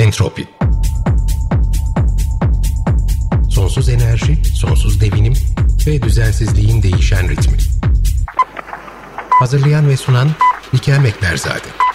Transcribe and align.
Entropi 0.00 0.48
Sonsuz 3.50 3.88
enerji, 3.88 4.44
sonsuz 4.54 5.00
devinim 5.00 5.32
ve 5.86 6.02
düzensizliğin 6.02 6.82
değişen 6.82 7.28
ritmi. 7.28 7.56
Hazırlayan 9.30 9.88
ve 9.88 9.96
sunan 9.96 10.28
Likel 10.74 10.98
Mekberzade. 10.98 11.89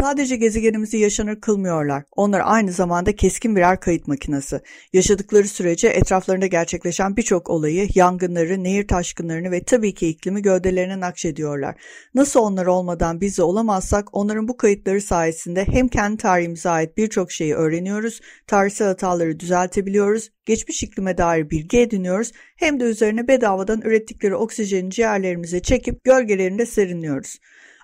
Sadece 0.00 0.36
gezegenimizi 0.36 0.98
yaşanır 0.98 1.40
kılmıyorlar. 1.40 2.04
Onlar 2.16 2.42
aynı 2.44 2.72
zamanda 2.72 3.16
keskin 3.16 3.56
birer 3.56 3.80
kayıt 3.80 4.08
makinesi. 4.08 4.60
Yaşadıkları 4.92 5.48
sürece 5.48 5.88
etraflarında 5.88 6.46
gerçekleşen 6.46 7.16
birçok 7.16 7.50
olayı, 7.50 7.88
yangınları, 7.94 8.64
nehir 8.64 8.88
taşkınlarını 8.88 9.50
ve 9.50 9.62
tabii 9.62 9.94
ki 9.94 10.08
iklimi 10.08 10.42
gövdelerine 10.42 11.00
nakşediyorlar. 11.00 11.74
Nasıl 12.14 12.40
onlar 12.40 12.66
olmadan 12.66 13.20
biz 13.20 13.38
de 13.38 13.42
olamazsak 13.42 14.08
onların 14.12 14.48
bu 14.48 14.56
kayıtları 14.56 15.00
sayesinde 15.00 15.64
hem 15.64 15.88
kendi 15.88 16.16
tarihimize 16.16 16.70
ait 16.70 16.96
birçok 16.96 17.32
şeyi 17.32 17.54
öğreniyoruz, 17.54 18.20
tarihsel 18.46 18.88
hataları 18.88 19.40
düzeltebiliyoruz, 19.40 20.30
geçmiş 20.46 20.82
iklime 20.82 21.18
dair 21.18 21.50
bilgi 21.50 21.78
ediniyoruz 21.78 22.32
hem 22.56 22.80
de 22.80 22.84
üzerine 22.84 23.28
bedavadan 23.28 23.80
ürettikleri 23.80 24.34
oksijeni 24.34 24.90
ciğerlerimize 24.90 25.60
çekip 25.60 26.04
gölgelerinde 26.04 26.66
serinliyoruz 26.66 27.38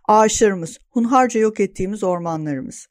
ağaçlarımız, 0.09 0.79
hunharca 0.91 1.41
yok 1.41 1.61
ettiğimiz 1.61 2.05
ormanlarımız. 2.05 2.87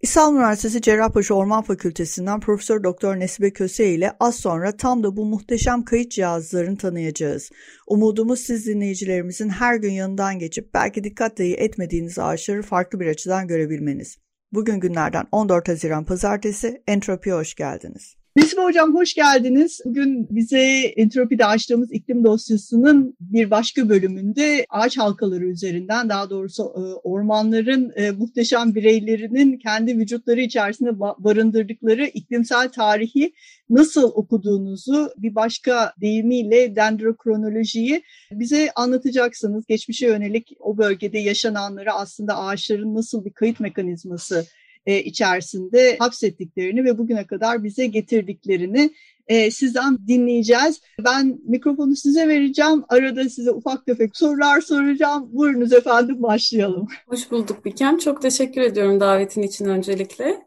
İstanbul 0.00 0.38
Üniversitesi 0.38 0.82
Cerrahpaşa 0.82 1.34
Orman 1.34 1.62
Fakültesinden 1.62 2.40
Profesör 2.40 2.84
Doktor 2.84 3.20
Nesibe 3.20 3.50
Köse 3.50 3.88
ile 3.88 4.12
az 4.20 4.36
sonra 4.36 4.76
tam 4.76 5.02
da 5.02 5.16
bu 5.16 5.24
muhteşem 5.24 5.84
kayıt 5.84 6.10
cihazlarını 6.10 6.76
tanıyacağız. 6.76 7.50
Umudumuz 7.86 8.40
siz 8.40 8.66
dinleyicilerimizin 8.66 9.48
her 9.48 9.76
gün 9.76 9.92
yanından 9.92 10.38
geçip 10.38 10.74
belki 10.74 11.04
dikkat 11.04 11.38
dahi 11.38 11.54
etmediğiniz 11.54 12.18
ağaçları 12.18 12.62
farklı 12.62 13.00
bir 13.00 13.06
açıdan 13.06 13.48
görebilmeniz. 13.48 14.18
Bugün 14.52 14.80
günlerden 14.80 15.26
14 15.32 15.68
Haziran 15.68 16.04
Pazartesi 16.04 16.82
Entropi'ye 16.86 17.34
hoş 17.34 17.54
geldiniz. 17.54 18.21
Nesibe 18.36 18.60
Hocam 18.62 18.94
hoş 18.94 19.14
geldiniz. 19.14 19.80
Bugün 19.84 20.28
bize 20.30 20.60
Entropi'de 20.96 21.46
açtığımız 21.46 21.92
iklim 21.92 22.24
dosyasının 22.24 23.16
bir 23.20 23.50
başka 23.50 23.88
bölümünde 23.88 24.66
ağaç 24.68 24.98
halkaları 24.98 25.44
üzerinden 25.44 26.08
daha 26.08 26.30
doğrusu 26.30 26.62
e, 26.62 26.80
ormanların 27.08 27.92
e, 27.96 28.10
muhteşem 28.10 28.74
bireylerinin 28.74 29.58
kendi 29.58 29.98
vücutları 29.98 30.40
içerisinde 30.40 31.00
barındırdıkları 31.00 32.06
iklimsel 32.06 32.68
tarihi 32.68 33.32
nasıl 33.70 34.10
okuduğunuzu 34.14 35.10
bir 35.16 35.34
başka 35.34 35.92
deyimiyle 36.00 36.76
dendrokronolojiyi 36.76 38.02
bize 38.32 38.70
anlatacaksınız. 38.74 39.66
Geçmişe 39.66 40.06
yönelik 40.06 40.52
o 40.60 40.78
bölgede 40.78 41.18
yaşananları 41.18 41.92
aslında 41.92 42.36
ağaçların 42.36 42.94
nasıl 42.94 43.24
bir 43.24 43.32
kayıt 43.32 43.60
mekanizması 43.60 44.46
içerisinde 44.86 45.96
hapsettiklerini 45.98 46.84
ve 46.84 46.98
bugüne 46.98 47.26
kadar 47.26 47.64
bize 47.64 47.86
getirdiklerini 47.86 48.90
e, 49.28 49.50
sizden 49.50 49.98
dinleyeceğiz. 50.08 50.80
Ben 51.04 51.38
mikrofonu 51.44 51.96
size 51.96 52.28
vereceğim. 52.28 52.84
Arada 52.88 53.28
size 53.28 53.50
ufak 53.50 53.86
tefek 53.86 54.16
sorular 54.16 54.60
soracağım. 54.60 55.28
Buyurunuz 55.32 55.72
efendim 55.72 56.22
başlayalım. 56.22 56.88
Hoş 57.06 57.30
bulduk 57.30 57.64
Bikem. 57.64 57.98
Çok 57.98 58.22
teşekkür 58.22 58.60
ediyorum 58.60 59.00
davetin 59.00 59.42
için 59.42 59.64
öncelikle. 59.64 60.42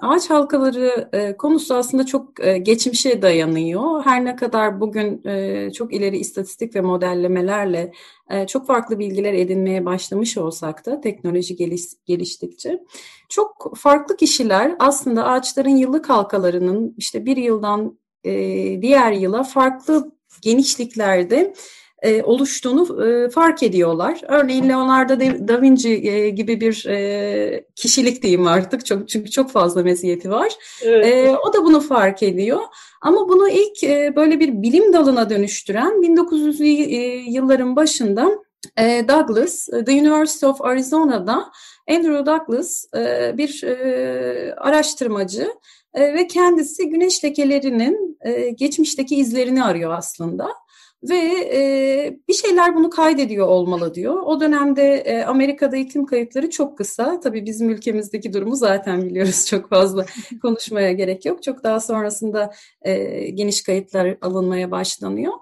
Ağaç 0.00 0.30
halkaları 0.30 1.08
e, 1.12 1.36
konusu 1.36 1.74
aslında 1.74 2.06
çok 2.06 2.46
e, 2.46 2.58
geçmişe 2.58 3.22
dayanıyor. 3.22 4.04
Her 4.04 4.24
ne 4.24 4.36
kadar 4.36 4.80
bugün 4.80 5.24
e, 5.24 5.70
çok 5.72 5.94
ileri 5.94 6.18
istatistik 6.18 6.76
ve 6.76 6.80
modellemelerle 6.80 7.92
e, 8.30 8.46
çok 8.46 8.66
farklı 8.66 8.98
bilgiler 8.98 9.32
edinmeye 9.32 9.84
başlamış 9.84 10.38
olsak 10.38 10.86
da 10.86 11.00
teknoloji 11.00 11.56
geliş, 11.56 11.82
geliştikçe 12.06 12.80
çok 13.28 13.72
farklı 13.76 14.16
kişiler 14.16 14.76
aslında 14.78 15.24
ağaçların 15.24 15.76
yıllık 15.76 16.08
halkalarının 16.08 16.94
işte 16.96 17.26
bir 17.26 17.36
yıldan 17.36 17.98
e, 18.24 18.32
diğer 18.82 19.12
yıla 19.12 19.42
farklı 19.42 20.12
genişliklerde 20.42 21.54
e, 22.04 22.22
oluştuğunu 22.22 23.06
e, 23.06 23.28
fark 23.28 23.62
ediyorlar. 23.62 24.20
Örneğin 24.28 24.68
Leonardo 24.68 25.20
da 25.20 25.62
Vinci 25.62 26.08
e, 26.08 26.30
gibi 26.30 26.60
bir 26.60 26.86
e, 26.86 27.64
kişilik 27.76 28.22
diyeyim 28.22 28.46
artık 28.46 28.86
çok 28.86 29.08
çünkü 29.08 29.30
çok 29.30 29.50
fazla 29.50 29.82
meziyeti 29.82 30.30
var. 30.30 30.52
Evet. 30.82 31.06
E, 31.06 31.36
o 31.48 31.52
da 31.52 31.64
bunu 31.64 31.80
fark 31.80 32.22
ediyor. 32.22 32.60
Ama 33.00 33.28
bunu 33.28 33.48
ilk 33.48 33.84
e, 33.84 34.16
böyle 34.16 34.40
bir 34.40 34.62
bilim 34.62 34.92
dalına 34.92 35.30
dönüştüren 35.30 35.92
1900'lü 36.02 36.64
e, 36.64 37.30
yılların 37.30 37.76
başında 37.76 38.30
e, 38.78 39.04
Douglas, 39.08 39.66
The 39.66 39.92
University 39.92 40.46
of 40.46 40.60
Arizona'da 40.60 41.50
Andrew 41.90 42.26
Douglas 42.26 42.84
e, 42.96 43.34
bir 43.38 43.62
e, 43.62 44.54
araştırmacı 44.54 45.50
e, 45.94 46.14
ve 46.14 46.26
kendisi 46.26 46.88
güneş 46.88 47.24
lekelerinin 47.24 48.18
e, 48.20 48.50
geçmişteki 48.50 49.16
izlerini 49.16 49.64
arıyor 49.64 49.92
aslında 49.92 50.63
ve 51.08 51.16
e, 51.54 52.18
bir 52.28 52.34
şeyler 52.34 52.76
bunu 52.76 52.90
kaydediyor 52.90 53.46
olmalı 53.46 53.94
diyor. 53.94 54.22
O 54.24 54.40
dönemde 54.40 54.94
e, 54.94 55.24
Amerika'da 55.24 55.76
iklim 55.76 56.06
kayıtları 56.06 56.50
çok 56.50 56.78
kısa. 56.78 57.20
Tabii 57.20 57.46
bizim 57.46 57.70
ülkemizdeki 57.70 58.32
durumu 58.32 58.56
zaten 58.56 59.02
biliyoruz 59.02 59.46
çok 59.50 59.68
fazla 59.68 60.06
konuşmaya 60.42 60.92
gerek 60.92 61.24
yok. 61.24 61.42
Çok 61.42 61.64
daha 61.64 61.80
sonrasında 61.80 62.52
e, 62.82 62.94
geniş 63.30 63.62
kayıtlar 63.62 64.16
alınmaya 64.22 64.70
başlanıyor. 64.70 65.32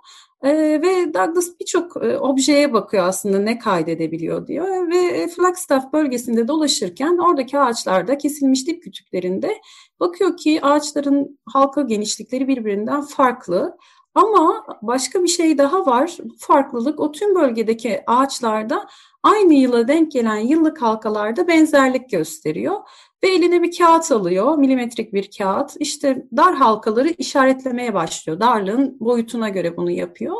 E, 0.42 0.52
ve 0.82 1.14
Douglas 1.14 1.46
birçok 1.60 2.04
e, 2.04 2.18
objeye 2.18 2.72
bakıyor 2.72 3.04
aslında 3.06 3.38
ne 3.38 3.58
kaydedebiliyor 3.58 4.46
diyor. 4.46 4.90
Ve 4.90 4.96
e, 4.96 5.28
Flagstaff 5.28 5.92
bölgesinde 5.92 6.48
dolaşırken 6.48 7.18
oradaki 7.18 7.58
ağaçlarda 7.58 8.18
kesilmiş 8.18 8.66
dip 8.66 8.82
kütüklerinde 8.82 9.60
bakıyor 10.00 10.36
ki 10.36 10.58
ağaçların 10.62 11.38
halka 11.46 11.82
genişlikleri 11.82 12.48
birbirinden 12.48 13.02
farklı. 13.02 13.76
Ama 14.14 14.64
başka 14.82 15.22
bir 15.22 15.28
şey 15.28 15.58
daha 15.58 15.86
var. 15.86 16.16
Bu 16.24 16.34
farklılık 16.38 17.00
o 17.00 17.12
tüm 17.12 17.34
bölgedeki 17.34 18.02
ağaçlarda 18.06 18.86
aynı 19.22 19.54
yıla 19.54 19.88
denk 19.88 20.12
gelen 20.12 20.36
yıllık 20.36 20.82
halkalarda 20.82 21.48
benzerlik 21.48 22.10
gösteriyor. 22.10 22.76
Ve 23.24 23.28
eline 23.28 23.62
bir 23.62 23.78
kağıt 23.78 24.12
alıyor, 24.12 24.58
milimetrik 24.58 25.12
bir 25.12 25.30
kağıt. 25.38 25.76
İşte 25.78 26.26
dar 26.36 26.54
halkaları 26.54 27.08
işaretlemeye 27.08 27.94
başlıyor. 27.94 28.40
Darlığın 28.40 28.96
boyutuna 29.00 29.48
göre 29.48 29.76
bunu 29.76 29.90
yapıyor. 29.90 30.36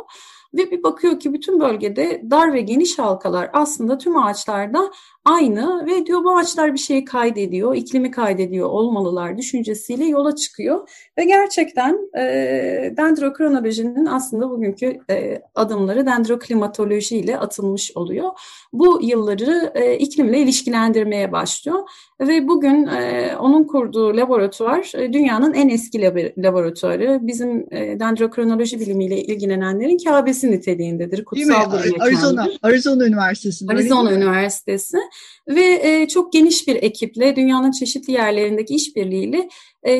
Ve 0.53 0.71
bir 0.71 0.83
bakıyor 0.83 1.19
ki 1.19 1.33
bütün 1.33 1.59
bölgede 1.59 2.21
dar 2.29 2.53
ve 2.53 2.61
geniş 2.61 2.99
halkalar 2.99 3.49
aslında 3.53 3.97
tüm 3.97 4.17
ağaçlarda 4.17 4.91
aynı 5.25 5.85
ve 5.85 6.05
diyor 6.05 6.23
bu 6.23 6.37
ağaçlar 6.37 6.73
bir 6.73 6.79
şeyi 6.79 7.05
kaydediyor, 7.05 7.75
iklimi 7.75 8.11
kaydediyor 8.11 8.69
olmalılar 8.69 9.37
düşüncesiyle 9.37 10.05
yola 10.05 10.35
çıkıyor. 10.35 10.89
Ve 11.17 11.25
gerçekten 11.25 12.09
e, 12.17 12.23
dendrokronolojinin 12.97 14.05
aslında 14.05 14.49
bugünkü 14.49 14.99
e, 15.09 15.41
adımları 15.55 16.05
dendroklimatoloji 16.05 17.17
ile 17.17 17.37
atılmış 17.37 17.91
oluyor. 17.95 18.29
Bu 18.73 18.99
yılları 19.01 19.71
e, 19.75 19.97
iklimle 19.97 20.39
ilişkilendirmeye 20.39 21.31
başlıyor. 21.31 21.79
Ve 22.27 22.47
bugün 22.47 22.87
e, 22.87 23.35
onun 23.39 23.63
kurduğu 23.63 24.17
laboratuvar 24.17 24.91
e, 24.95 25.13
dünyanın 25.13 25.53
en 25.53 25.69
eski 25.69 26.01
laboratuvarı. 26.37 27.19
Bizim 27.21 27.65
e, 27.71 27.99
dendrokronoloji 27.99 28.79
bilimiyle 28.79 29.23
ilgilenenlerin 29.23 29.97
kabesi 29.97 30.51
niteliğindedir. 30.51 31.25
Kutsal 31.25 31.71
Değil 31.83 31.95
mi? 31.95 32.03
Arizona, 32.03 32.47
Arizona 32.61 33.05
Üniversitesi. 33.05 33.65
Arizona 33.69 34.13
Üniversitesi 34.13 34.97
ve 35.49 35.79
e, 35.83 36.07
çok 36.07 36.33
geniş 36.33 36.67
bir 36.67 36.75
ekiple 36.75 37.35
dünyanın 37.35 37.71
çeşitli 37.71 38.13
yerlerindeki 38.13 38.75
işbirliğiyle 38.75 39.49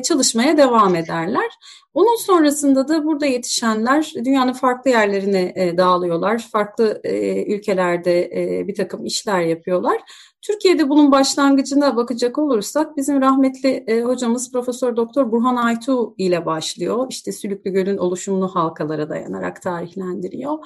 çalışmaya 0.03 0.57
devam 0.57 0.95
ederler. 0.95 1.49
Onun 1.93 2.15
sonrasında 2.15 2.87
da 2.87 3.05
burada 3.05 3.25
yetişenler 3.25 4.13
dünyanın 4.25 4.53
farklı 4.53 4.91
yerlerine 4.91 5.53
e, 5.55 5.77
dağılıyorlar. 5.77 6.47
Farklı 6.51 7.01
e, 7.03 7.45
ülkelerde 7.55 8.21
e, 8.23 8.67
bir 8.67 8.75
takım 8.75 9.05
işler 9.05 9.41
yapıyorlar. 9.41 10.01
Türkiye'de 10.43 10.89
bunun 10.89 11.11
başlangıcına 11.11 11.95
bakacak 11.95 12.37
olursak 12.37 12.97
bizim 12.97 13.21
rahmetli 13.21 13.83
e, 13.87 14.01
hocamız 14.01 14.51
Profesör 14.51 14.95
Doktor 14.95 15.31
Burhan 15.31 15.55
Aytu 15.55 16.15
ile 16.17 16.45
başlıyor. 16.45 17.07
İşte 17.09 17.31
Sülüklü 17.31 17.71
Göl'ün 17.71 17.97
oluşumunu 17.97 18.47
halkalara 18.47 19.09
dayanarak 19.09 19.61
tarihlendiriyor. 19.61 20.57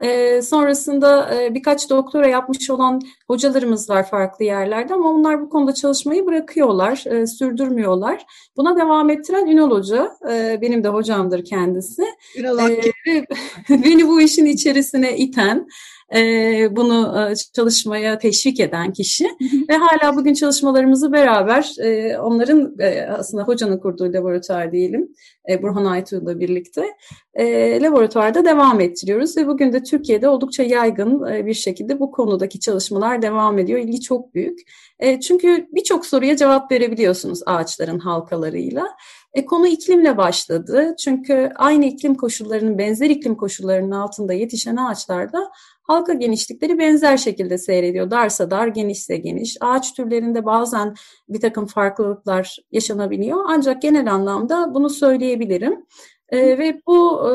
E, 0.00 0.42
sonrasında 0.42 1.34
e, 1.34 1.54
birkaç 1.54 1.90
doktora 1.90 2.28
yapmış 2.28 2.70
olan 2.70 3.00
hocalarımız 3.26 3.90
var 3.90 4.08
farklı 4.10 4.44
yerlerde 4.44 4.94
ama 4.94 5.10
onlar 5.10 5.40
bu 5.40 5.48
konuda 5.48 5.74
çalışmayı 5.74 6.26
bırakıyorlar, 6.26 7.04
e, 7.06 7.26
sürdürmüyorlar. 7.26 8.26
Buna 8.56 8.65
devam 8.76 9.10
ettiren 9.10 9.46
Ünal 9.46 9.70
Hoca, 9.70 10.16
e, 10.30 10.58
benim 10.62 10.84
de 10.84 10.88
hocamdır 10.88 11.44
kendisi. 11.44 12.02
Ünal 12.36 12.70
e, 12.70 12.80
beni 13.70 14.08
bu 14.08 14.20
işin 14.20 14.46
içerisine 14.46 15.16
iten 15.16 15.68
e, 16.14 16.76
bunu 16.76 17.30
e, 17.30 17.34
çalışmaya 17.52 18.18
teşvik 18.18 18.60
eden 18.60 18.92
kişi 18.92 19.24
ve 19.70 19.74
hala 19.76 20.16
bugün 20.16 20.34
çalışmalarımızı 20.34 21.12
beraber 21.12 21.72
e, 21.78 22.18
onların 22.18 22.76
e, 22.78 23.02
aslında 23.02 23.42
hocanın 23.42 23.78
kurduğu 23.78 24.12
laboratuvar 24.12 24.72
diyelim 24.72 25.08
e, 25.50 25.62
Burhan 25.62 25.84
Aytuğ'la 25.84 26.40
birlikte 26.40 26.86
e, 27.34 27.80
laboratuvarda 27.82 28.44
devam 28.44 28.80
ettiriyoruz 28.80 29.36
ve 29.36 29.46
bugün 29.46 29.72
de 29.72 29.82
Türkiye'de 29.82 30.28
oldukça 30.28 30.62
yaygın 30.62 31.26
e, 31.26 31.46
bir 31.46 31.54
şekilde 31.54 32.00
bu 32.00 32.10
konudaki 32.10 32.60
çalışmalar 32.60 33.22
devam 33.22 33.58
ediyor. 33.58 33.78
İlgi 33.78 34.00
çok 34.00 34.34
büyük. 34.34 34.58
E, 34.98 35.20
çünkü 35.20 35.68
birçok 35.72 36.06
soruya 36.06 36.36
cevap 36.36 36.72
verebiliyorsunuz 36.72 37.40
ağaçların 37.46 37.98
halkalarıyla. 37.98 38.86
E, 39.34 39.44
konu 39.44 39.66
iklimle 39.66 40.16
başladı. 40.16 40.94
Çünkü 40.98 41.50
aynı 41.56 41.84
iklim 41.84 42.14
koşullarının, 42.14 42.78
benzer 42.78 43.10
iklim 43.10 43.34
koşullarının 43.34 43.90
altında 43.90 44.32
yetişen 44.32 44.76
ağaçlarda 44.76 45.50
halka 45.86 46.12
genişlikleri 46.12 46.78
benzer 46.78 47.16
şekilde 47.16 47.58
seyrediyor. 47.58 48.10
Darsa 48.10 48.50
dar, 48.50 48.66
genişse 48.66 49.16
geniş. 49.16 49.56
Ağaç 49.60 49.94
türlerinde 49.94 50.44
bazen 50.44 50.94
bir 51.28 51.40
takım 51.40 51.66
farklılıklar 51.66 52.56
yaşanabiliyor. 52.72 53.44
Ancak 53.48 53.82
genel 53.82 54.12
anlamda 54.12 54.74
bunu 54.74 54.90
söyleyebilirim. 54.90 55.86
E, 56.28 56.58
ve 56.58 56.80
bu 56.86 57.30
e, 57.30 57.34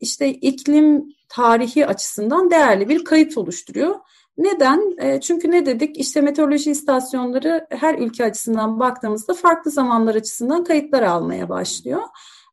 işte 0.00 0.28
iklim 0.30 1.04
tarihi 1.28 1.86
açısından 1.86 2.50
değerli 2.50 2.88
bir 2.88 3.04
kayıt 3.04 3.38
oluşturuyor. 3.38 3.94
Neden? 4.38 4.96
E, 4.98 5.20
çünkü 5.20 5.50
ne 5.50 5.66
dedik? 5.66 5.98
İşte 5.98 6.20
meteoroloji 6.20 6.70
istasyonları 6.70 7.66
her 7.70 7.98
ülke 7.98 8.24
açısından 8.24 8.80
baktığımızda 8.80 9.34
farklı 9.34 9.70
zamanlar 9.70 10.14
açısından 10.14 10.64
kayıtlar 10.64 11.02
almaya 11.02 11.48
başlıyor. 11.48 12.02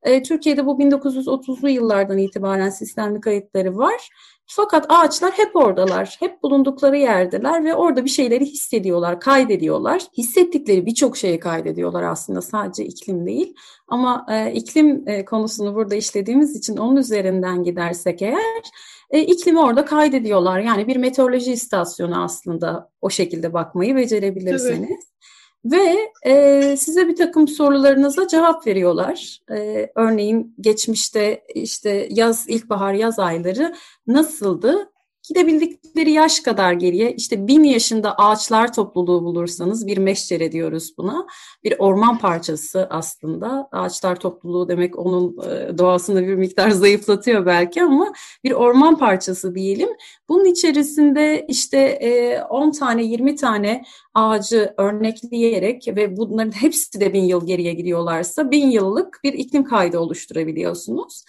E, 0.04 0.24
Türkiye'de 0.24 0.66
bu 0.66 0.72
1930'lu 0.82 1.70
yıllardan 1.70 2.18
itibaren 2.18 2.70
sistemli 2.70 3.22
kayıtları 3.22 3.78
var. 3.78 4.10
Fakat 4.53 4.86
ağaçlar 4.89 5.31
hep 5.31 5.56
oradalar, 5.56 6.15
hep 6.19 6.44
bulundukları 6.44 6.98
yerdeler 6.98 7.63
ve 7.63 7.75
orada 7.75 8.06
bir 8.06 8.09
şeyleri 8.09 8.45
hissediyorlar, 8.45 9.19
kaydediyorlar. 9.19 10.01
Hissettikleri 10.18 10.86
birçok 10.86 11.18
şeyi 11.18 11.39
kaydediyorlar 11.39 12.03
aslında 12.03 12.42
sadece 12.42 12.86
iklim 12.86 13.25
değil. 13.25 13.56
Ama 13.88 14.25
e, 14.30 14.53
iklim 14.53 15.03
e, 15.07 15.25
konusunu 15.25 15.75
burada 15.75 15.95
işlediğimiz 15.95 16.56
için 16.56 16.77
onun 16.77 16.95
üzerinden 16.95 17.63
gidersek 17.63 18.21
eğer 18.21 18.62
e, 19.09 19.21
iklimi 19.21 19.59
orada 19.59 19.86
kaydediyorlar. 19.86 20.59
Yani 20.59 20.88
bir 20.88 20.95
meteoroloji 20.95 21.51
istasyonu 21.51 22.24
aslında 22.24 22.89
o 23.01 23.09
şekilde 23.09 23.53
bakmayı 23.53 23.95
becerebilirseniz. 23.95 24.89
Evet. 24.89 25.00
Ve 25.66 26.12
e, 26.25 26.78
size 26.78 27.08
bir 27.08 27.16
takım 27.16 27.48
sorularınıza 27.48 28.28
cevap 28.28 28.68
veriyorlar. 28.68 29.40
E, 29.52 29.92
örneğin 29.96 30.56
geçmişte 30.62 31.44
işte 31.56 32.08
yaz, 32.12 32.50
ilkbahar, 32.50 32.94
yaz 32.94 33.19
ayları 33.19 33.75
nasıldı? 34.08 34.92
Gidebildikleri 35.28 36.12
yaş 36.12 36.40
kadar 36.40 36.74
geriye 36.74 37.12
işte 37.12 37.48
bin 37.48 37.64
yaşında 37.64 38.16
ağaçlar 38.16 38.74
topluluğu 38.74 39.24
bulursanız 39.24 39.88
bir 39.88 39.98
meşcere 39.98 40.52
diyoruz 40.52 40.94
buna. 40.98 41.28
Bir 41.64 41.76
orman 41.80 42.18
parçası 42.18 42.88
aslında. 42.90 43.70
Ağaçlar 43.72 44.20
topluluğu 44.20 44.70
demek 44.70 45.00
onun 45.00 45.38
e, 45.38 45.78
doğasını 45.78 46.28
bir 46.28 46.36
miktar 46.36 46.70
zayıflatıyor 46.70 47.46
belki 47.46 47.84
ama 47.84 48.14
bir 48.44 48.52
orman 48.52 48.98
parçası 48.98 49.56
diyelim. 49.56 49.90
Bunun 50.30 50.46
içerisinde 50.46 51.46
işte 51.48 52.46
10 52.50 52.70
e, 52.70 52.72
tane 52.72 53.04
20 53.04 53.36
tane 53.36 53.84
ağacı 54.14 54.74
örnekleyerek 54.78 55.88
ve 55.88 56.18
bunların 56.18 56.52
hepsi 56.52 57.00
de 57.00 57.14
bin 57.14 57.24
yıl 57.24 57.48
geriye 57.48 57.74
gidiyorlarsa 57.74 58.52
bin 58.52 58.72
yıllık 58.72 59.20
bir 59.24 59.34
iklim 59.34 59.64
kaydı 59.64 60.00
oluşturabiliyorsunuz. 60.00 61.24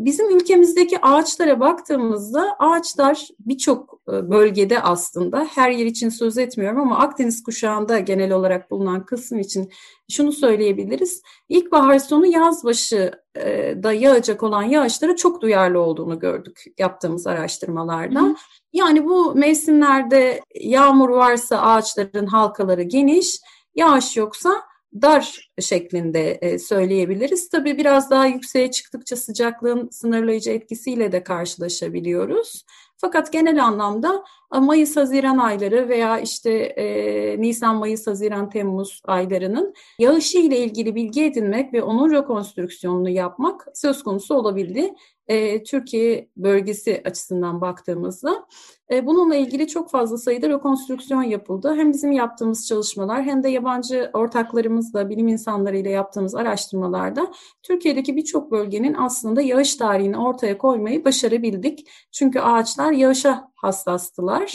Bizim 0.00 0.36
ülkemizdeki 0.36 0.98
ağaçlara 1.02 1.60
baktığımızda 1.60 2.56
ağaçlar 2.58 3.28
birçok 3.38 4.00
e, 4.08 4.30
bölgede 4.30 4.82
aslında 4.82 5.48
her 5.54 5.70
yer 5.70 5.86
için 5.86 6.08
söz 6.08 6.38
etmiyorum 6.38 6.80
ama 6.80 6.98
Akdeniz 6.98 7.42
kuşağında 7.42 7.98
genel 7.98 8.32
olarak 8.32 8.70
bulunan 8.70 9.06
kısım 9.06 9.38
için 9.38 9.70
şunu 10.10 10.32
söyleyebiliriz. 10.32 11.22
İlkbahar 11.48 11.98
sonu 11.98 12.26
yaz 12.26 12.64
başı 12.64 13.12
e, 13.36 13.74
da 13.82 13.92
yağacak 13.92 14.42
olan 14.42 14.62
yağışlara 14.62 15.16
çok 15.16 15.42
duyarlı 15.42 15.80
olduğunu 15.80 16.18
gördük 16.18 16.64
yaptığımız 16.78 17.26
araştırmalarda. 17.26 18.20
Hı. 18.20 18.34
Yani 18.72 19.04
bu 19.04 19.34
mevsimlerde 19.34 20.40
yağmur 20.54 21.08
varsa 21.08 21.60
ağaçların 21.60 22.26
halkaları 22.26 22.82
geniş, 22.82 23.40
yağış 23.74 24.16
yoksa 24.16 24.62
dar 24.94 25.50
şeklinde 25.60 26.30
e, 26.30 26.58
söyleyebiliriz. 26.58 27.48
Tabii 27.48 27.78
biraz 27.78 28.10
daha 28.10 28.26
yükseğe 28.26 28.70
çıktıkça 28.70 29.16
sıcaklığın 29.16 29.88
sınırlayıcı 29.90 30.50
etkisiyle 30.50 31.12
de 31.12 31.24
karşılaşabiliyoruz. 31.24 32.64
Fakat 32.96 33.32
genel 33.32 33.64
anlamda 33.64 34.24
e, 34.54 34.58
Mayıs-Haziran 34.58 35.38
ayları 35.38 35.88
veya 35.88 36.18
işte 36.18 36.50
e, 36.52 37.40
Nisan, 37.40 37.76
Mayıs, 37.76 38.06
Haziran, 38.06 38.50
Temmuz 38.50 39.00
aylarının 39.04 39.74
yağışı 39.98 40.38
ile 40.38 40.58
ilgili 40.58 40.94
bilgi 40.94 41.24
edinmek 41.24 41.72
ve 41.72 41.82
onun 41.82 42.12
rekonstrüksiyonunu 42.12 43.10
yapmak 43.10 43.66
söz 43.74 44.02
konusu 44.02 44.34
olabildi. 44.34 44.94
E, 45.32 45.62
Türkiye 45.62 46.28
bölgesi 46.36 47.02
açısından 47.04 47.60
baktığımızda. 47.60 48.46
E, 48.90 49.06
bununla 49.06 49.34
ilgili 49.36 49.68
çok 49.68 49.90
fazla 49.90 50.18
sayıda 50.18 50.48
rekonstrüksiyon 50.48 51.22
yapıldı. 51.22 51.74
Hem 51.76 51.92
bizim 51.92 52.12
yaptığımız 52.12 52.66
çalışmalar 52.68 53.22
hem 53.22 53.42
de 53.42 53.48
yabancı 53.48 54.10
ortaklarımızla, 54.12 55.10
bilim 55.10 55.28
insanlarıyla 55.28 55.90
yaptığımız 55.90 56.34
araştırmalarda 56.34 57.32
Türkiye'deki 57.62 58.16
birçok 58.16 58.50
bölgenin 58.50 58.94
aslında 58.94 59.42
yağış 59.42 59.76
tarihini 59.76 60.18
ortaya 60.18 60.58
koymayı 60.58 61.04
başarabildik. 61.04 61.88
Çünkü 62.12 62.40
ağaçlar 62.40 62.92
yağışa 62.92 63.48
hassastılar. 63.54 64.52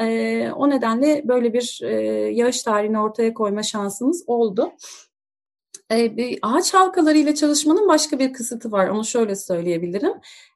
E, 0.00 0.50
o 0.56 0.70
nedenle 0.70 1.28
böyle 1.28 1.52
bir 1.52 1.80
e, 1.82 1.94
yağış 2.32 2.62
tarihini 2.62 3.00
ortaya 3.00 3.34
koyma 3.34 3.62
şansımız 3.62 4.24
oldu. 4.26 4.72
E, 5.90 6.16
bir 6.16 6.38
ağaç 6.42 6.74
halkalarıyla 6.74 7.34
çalışmanın 7.34 7.88
başka 7.88 8.18
bir 8.18 8.32
kısıtı 8.32 8.72
var. 8.72 8.88
Onu 8.88 9.04
şöyle 9.04 9.36
söyleyebilirim. 9.36 10.12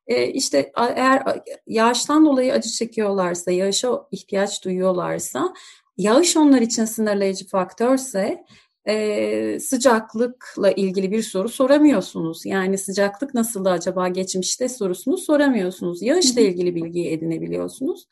E, 0.06 0.26
işte 0.26 0.72
eğer 0.76 1.42
yağıştan 1.66 2.26
dolayı 2.26 2.52
acı 2.52 2.68
çekiyorlarsa, 2.68 3.50
yağışa 3.50 4.06
ihtiyaç 4.12 4.64
duyuyorlarsa, 4.64 5.54
yağış 5.96 6.36
onlar 6.36 6.60
için 6.60 6.84
sınırlayıcı 6.84 7.48
faktörse 7.48 8.44
e, 8.88 9.60
sıcaklıkla 9.60 10.70
ilgili 10.70 11.10
bir 11.10 11.22
soru 11.22 11.48
soramıyorsunuz. 11.48 12.46
Yani 12.46 12.78
sıcaklık 12.78 13.34
nasıldı 13.34 13.70
acaba 13.70 14.08
geçmişte 14.08 14.68
sorusunu 14.68 15.18
soramıyorsunuz. 15.18 16.02
Yağışla 16.02 16.40
ilgili 16.40 16.74
bilgiyi 16.74 17.10
edinebiliyorsunuz. 17.10 18.06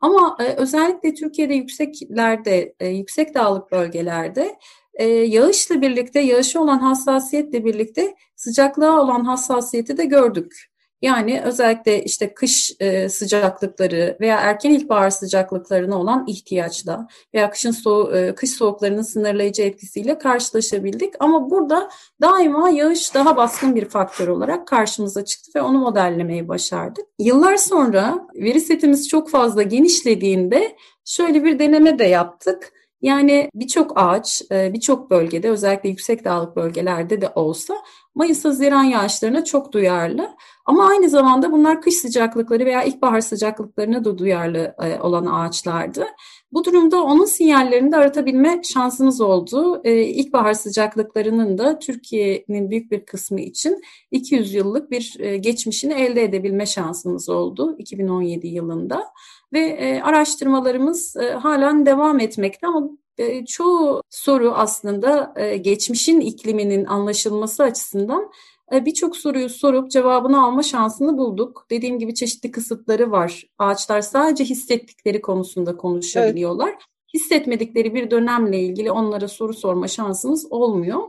Ama 0.00 0.36
e, 0.40 0.44
özellikle 0.44 1.14
Türkiye'de 1.14 1.54
yükseklerde, 1.54 2.74
e, 2.80 2.88
yüksek 2.88 3.34
dağlık 3.34 3.72
bölgelerde 3.72 4.58
e, 4.94 5.04
yağışla 5.06 5.80
birlikte, 5.80 6.20
yağışa 6.20 6.60
olan 6.60 6.78
hassasiyetle 6.78 7.64
birlikte 7.64 8.14
sıcaklığa 8.36 9.00
olan 9.00 9.24
hassasiyeti 9.24 9.96
de 9.96 10.04
gördük. 10.04 10.72
Yani 11.02 11.40
özellikle 11.44 12.04
işte 12.04 12.34
kış 12.34 12.72
e, 12.80 13.08
sıcaklıkları 13.08 14.16
veya 14.20 14.40
erken 14.40 14.70
ilkbahar 14.70 15.10
sıcaklıklarına 15.10 16.00
olan 16.00 16.24
ihtiyaçla 16.26 17.08
veya 17.34 17.50
kışın 17.50 17.70
soğu, 17.70 18.16
e, 18.16 18.34
kış 18.34 18.50
soğuklarının 18.50 19.02
sınırlayıcı 19.02 19.62
etkisiyle 19.62 20.18
karşılaşabildik. 20.18 21.14
Ama 21.20 21.50
burada 21.50 21.88
daima 22.20 22.70
yağış 22.70 23.14
daha 23.14 23.36
baskın 23.36 23.74
bir 23.74 23.84
faktör 23.84 24.28
olarak 24.28 24.68
karşımıza 24.68 25.24
çıktı 25.24 25.50
ve 25.54 25.62
onu 25.62 25.78
modellemeyi 25.78 26.48
başardık. 26.48 27.04
Yıllar 27.18 27.56
sonra 27.56 28.26
veri 28.34 28.60
setimiz 28.60 29.08
çok 29.08 29.30
fazla 29.30 29.62
genişlediğinde 29.62 30.76
şöyle 31.04 31.44
bir 31.44 31.58
deneme 31.58 31.98
de 31.98 32.04
yaptık. 32.04 32.72
Yani 33.02 33.50
birçok 33.54 33.92
ağaç, 33.96 34.42
e, 34.52 34.72
birçok 34.72 35.10
bölgede 35.10 35.50
özellikle 35.50 35.88
yüksek 35.88 36.24
dağlık 36.24 36.56
bölgelerde 36.56 37.20
de 37.20 37.28
olsa 37.34 37.74
Mayıs-Haziran 38.14 38.82
yağışlarına 38.82 39.44
çok 39.44 39.72
duyarlı. 39.72 40.30
Ama 40.64 40.88
aynı 40.88 41.08
zamanda 41.08 41.52
bunlar 41.52 41.82
kış 41.82 41.94
sıcaklıkları 41.94 42.64
veya 42.64 42.82
ilkbahar 42.82 43.20
sıcaklıklarına 43.20 44.04
da 44.04 44.18
duyarlı 44.18 44.74
e, 44.82 45.00
olan 45.00 45.26
ağaçlardı. 45.26 46.06
Bu 46.52 46.64
durumda 46.64 47.02
onun 47.02 47.24
sinyallerini 47.24 47.92
de 47.92 47.96
aratabilme 47.96 48.60
şansımız 48.64 49.20
oldu. 49.20 49.80
E, 49.84 50.02
ilkbahar 50.02 50.54
sıcaklıklarının 50.54 51.58
da 51.58 51.78
Türkiye'nin 51.78 52.70
büyük 52.70 52.90
bir 52.90 53.04
kısmı 53.06 53.40
için 53.40 53.82
200 54.10 54.54
yıllık 54.54 54.90
bir 54.90 55.18
geçmişini 55.36 55.92
elde 55.92 56.24
edebilme 56.24 56.66
şansımız 56.66 57.28
oldu 57.28 57.76
2017 57.78 58.46
yılında. 58.46 59.04
Ve 59.52 59.60
e, 59.60 60.00
araştırmalarımız 60.02 61.16
e, 61.16 61.30
halen 61.30 61.86
devam 61.86 62.20
etmekte 62.20 62.66
ama 62.66 62.88
e, 63.18 63.44
çoğu 63.44 64.02
soru 64.10 64.52
aslında 64.52 65.32
e, 65.36 65.56
geçmişin 65.56 66.20
ikliminin 66.20 66.84
anlaşılması 66.84 67.62
açısından 67.62 68.30
e, 68.72 68.86
birçok 68.86 69.16
soruyu 69.16 69.48
sorup 69.48 69.90
cevabını 69.90 70.44
alma 70.44 70.62
şansını 70.62 71.18
bulduk. 71.18 71.66
Dediğim 71.70 71.98
gibi 71.98 72.14
çeşitli 72.14 72.50
kısıtları 72.50 73.10
var. 73.10 73.44
Ağaçlar 73.58 74.00
sadece 74.00 74.44
hissettikleri 74.44 75.20
konusunda 75.20 75.76
konuşabiliyorlar. 75.76 76.68
Evet. 76.68 76.82
Hissetmedikleri 77.14 77.94
bir 77.94 78.10
dönemle 78.10 78.60
ilgili 78.60 78.90
onlara 78.90 79.28
soru 79.28 79.54
sorma 79.54 79.88
şansımız 79.88 80.52
olmuyor. 80.52 81.02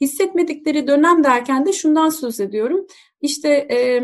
Hissetmedikleri 0.00 0.86
dönem 0.86 1.24
derken 1.24 1.66
de 1.66 1.72
şundan 1.72 2.08
söz 2.08 2.40
ediyorum. 2.40 2.86
İşte... 3.20 3.48
E, 3.70 4.02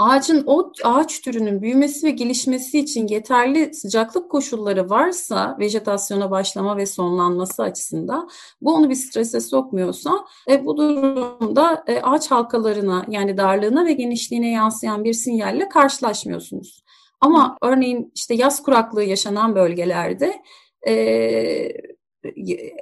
ağacın 0.00 0.44
o 0.46 0.72
ağaç 0.84 1.20
türünün 1.20 1.62
büyümesi 1.62 2.06
ve 2.06 2.10
gelişmesi 2.10 2.78
için 2.78 3.08
yeterli 3.08 3.74
sıcaklık 3.74 4.30
koşulları 4.30 4.90
varsa 4.90 5.56
vejetasyona 5.58 6.30
başlama 6.30 6.76
ve 6.76 6.86
sonlanması 6.86 7.62
açısından 7.62 8.30
bu 8.60 8.74
onu 8.74 8.90
bir 8.90 8.94
strese 8.94 9.40
sokmuyorsa 9.40 10.10
e, 10.50 10.64
bu 10.66 10.76
durumda 10.76 11.84
e, 11.86 12.00
ağaç 12.00 12.30
halkalarına 12.30 13.04
yani 13.08 13.36
darlığına 13.36 13.86
ve 13.86 13.92
genişliğine 13.92 14.50
yansıyan 14.50 15.04
bir 15.04 15.12
sinyalle 15.12 15.68
karşılaşmıyorsunuz. 15.68 16.84
Ama 17.20 17.58
örneğin 17.62 18.12
işte 18.14 18.34
yaz 18.34 18.62
kuraklığı 18.62 19.04
yaşanan 19.04 19.54
bölgelerde 19.54 20.42
e, 20.88 20.92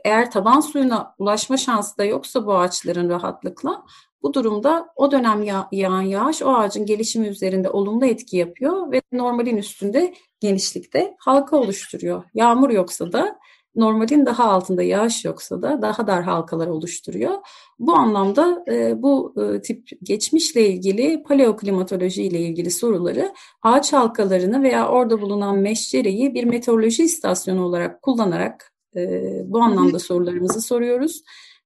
eğer 0.04 0.30
taban 0.30 0.60
suyuna 0.60 1.14
ulaşma 1.18 1.56
şansı 1.56 1.98
da 1.98 2.04
yoksa 2.04 2.46
bu 2.46 2.54
ağaçların 2.58 3.08
rahatlıkla 3.08 3.84
bu 4.22 4.34
durumda 4.34 4.88
o 4.96 5.10
dönem 5.10 5.42
yağ, 5.42 5.68
yağan 5.72 6.02
yağış 6.02 6.42
o 6.42 6.54
ağacın 6.54 6.86
gelişimi 6.86 7.26
üzerinde 7.26 7.70
olumlu 7.70 8.06
etki 8.06 8.36
yapıyor 8.36 8.92
ve 8.92 9.02
normalin 9.12 9.56
üstünde 9.56 10.14
genişlikte 10.40 11.16
halka 11.18 11.56
oluşturuyor. 11.56 12.24
Yağmur 12.34 12.70
yoksa 12.70 13.12
da 13.12 13.38
normalin 13.78 14.26
daha 14.26 14.44
altında 14.44 14.82
yağış 14.82 15.24
yoksa 15.24 15.62
da 15.62 15.82
daha 15.82 16.06
dar 16.06 16.22
halkalar 16.22 16.66
oluşturuyor. 16.66 17.34
Bu 17.78 17.92
anlamda 17.92 18.64
e, 18.70 19.02
bu 19.02 19.34
e, 19.42 19.62
tip 19.62 19.88
geçmişle 20.02 20.68
ilgili 20.68 21.22
paleoklimatoloji 21.22 22.22
ile 22.22 22.40
ilgili 22.40 22.70
soruları 22.70 23.34
ağaç 23.62 23.92
halkalarını 23.92 24.62
veya 24.62 24.88
orada 24.88 25.20
bulunan 25.20 25.58
meşcereyi 25.58 26.34
bir 26.34 26.44
meteoroloji 26.44 27.02
istasyonu 27.02 27.64
olarak 27.64 28.02
kullanarak 28.02 28.72
e, 28.96 29.20
bu 29.44 29.60
anlamda 29.60 29.98
sorularımızı 29.98 30.60
soruyoruz 30.60 31.22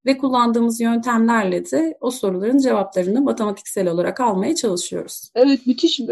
ve 0.06 0.18
kullandığımız 0.18 0.80
yöntemlerle 0.80 1.70
de 1.70 1.98
o 2.00 2.10
soruların 2.10 2.58
cevaplarını 2.58 3.20
matematiksel 3.20 3.88
olarak 3.88 4.20
almaya 4.20 4.54
çalışıyoruz. 4.54 5.30
Evet 5.34 5.66
müthiş. 5.66 6.00
E, 6.00 6.06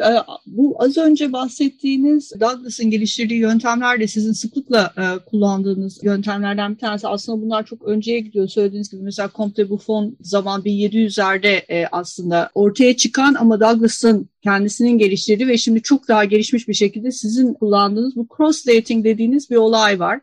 bu 0.47 0.77
az 0.79 0.99
önce 0.99 1.33
bahsettiğiniz 1.33 2.33
Douglas'ın 2.41 2.91
geliştirdiği 2.91 3.41
yöntemler 3.41 4.01
de 4.01 4.07
sizin 4.07 4.33
sıklıkla 4.33 4.93
e, 4.99 5.25
kullandığınız 5.31 6.05
yöntemlerden 6.05 6.73
bir 6.75 6.79
tanesi. 6.79 7.09
Aslında 7.09 7.43
bunlar 7.43 7.67
çok 7.67 7.83
önceye 7.83 8.21
gidiyor. 8.21 8.49
Söylediğiniz 8.49 8.91
gibi 8.91 9.03
mesela 9.03 9.31
Comte 9.35 9.71
Buffon 9.71 10.17
zaman 10.21 10.63
1700'lerde 10.63 11.63
e, 11.69 11.87
aslında 11.93 12.51
ortaya 12.55 12.97
çıkan 12.97 13.35
ama 13.35 13.61
Douglas'ın 13.61 14.29
kendisinin 14.43 14.99
geliştirdiği 14.99 15.49
ve 15.49 15.59
şimdi 15.59 15.83
çok 15.83 16.09
daha 16.09 16.25
gelişmiş 16.25 16.69
bir 16.69 16.75
şekilde 16.75 17.13
sizin 17.13 17.55
kullandığınız 17.55 18.17
bu 18.17 18.27
cross-dating 18.27 19.05
dediğiniz 19.05 19.51
bir 19.51 19.57
olay 19.57 20.01
var. 20.01 20.21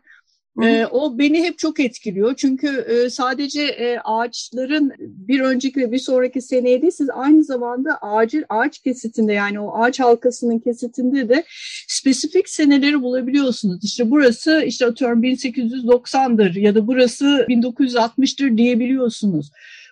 E, 0.62 0.86
o 0.86 1.18
beni 1.18 1.42
hep 1.42 1.58
çok 1.58 1.80
etkiliyor. 1.80 2.34
Çünkü 2.36 2.68
e, 2.68 3.10
sadece 3.10 3.62
e, 3.62 3.98
ağaçların 4.04 4.92
bir 4.98 5.40
önceki 5.40 5.80
ve 5.80 5.92
bir 5.92 5.98
sonraki 5.98 6.42
seneye 6.42 6.82
değil, 6.82 6.92
siz 6.92 7.10
aynı 7.10 7.44
zamanda 7.44 7.98
ağacın 8.02 8.44
ağaç 8.48 8.78
kesitinde 8.78 9.32
yani 9.32 9.60
o 9.60 9.82
ağaç 9.82 10.00
halkasının 10.00 10.58
kesitinde 10.58 11.28
de 11.28 11.44
spesifik 11.88 12.48
seneleri 12.48 13.02
bulabiliyorsunuz. 13.02 13.84
İşte 13.84 14.10
burası 14.10 14.62
işte 14.66 14.86
atıyorum 14.86 15.22
1890'dır 15.22 16.54
ya 16.54 16.74
da 16.74 16.86
burası 16.86 17.46
1960'tır 17.48 18.56
diyebiliyorsunuz. 18.56 19.50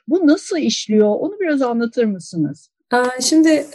Bu 0.08 0.26
nasıl 0.26 0.58
işliyor? 0.58 1.08
Onu 1.08 1.40
biraz 1.40 1.62
anlatır 1.62 2.04
mısınız? 2.04 2.70
Şimdi 3.21 3.66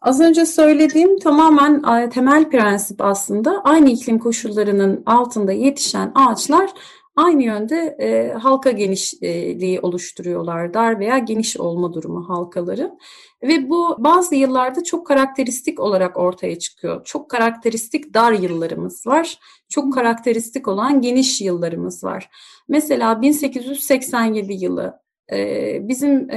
az 0.00 0.20
önce 0.20 0.46
söylediğim 0.46 1.18
tamamen 1.18 2.10
temel 2.10 2.50
prensip 2.50 3.00
aslında 3.00 3.60
aynı 3.64 3.90
iklim 3.90 4.18
koşullarının 4.18 5.02
altında 5.06 5.52
yetişen 5.52 6.12
ağaçlar 6.14 6.70
aynı 7.16 7.42
yönde 7.42 7.96
halka 8.42 8.70
genişliği 8.70 9.80
oluşturuyorlar. 9.80 10.74
Dar 10.74 10.98
veya 10.98 11.18
geniş 11.18 11.56
olma 11.56 11.92
durumu 11.92 12.28
halkaların. 12.28 12.98
Ve 13.42 13.70
bu 13.70 13.96
bazı 13.98 14.34
yıllarda 14.34 14.84
çok 14.84 15.06
karakteristik 15.06 15.80
olarak 15.80 16.16
ortaya 16.16 16.58
çıkıyor. 16.58 17.04
Çok 17.04 17.30
karakteristik 17.30 18.14
dar 18.14 18.32
yıllarımız 18.32 19.06
var. 19.06 19.38
Çok 19.68 19.94
karakteristik 19.94 20.68
olan 20.68 21.00
geniş 21.00 21.40
yıllarımız 21.40 22.04
var. 22.04 22.30
Mesela 22.68 23.22
1887 23.22 24.52
yılı 24.52 25.03
Bizim 25.80 26.28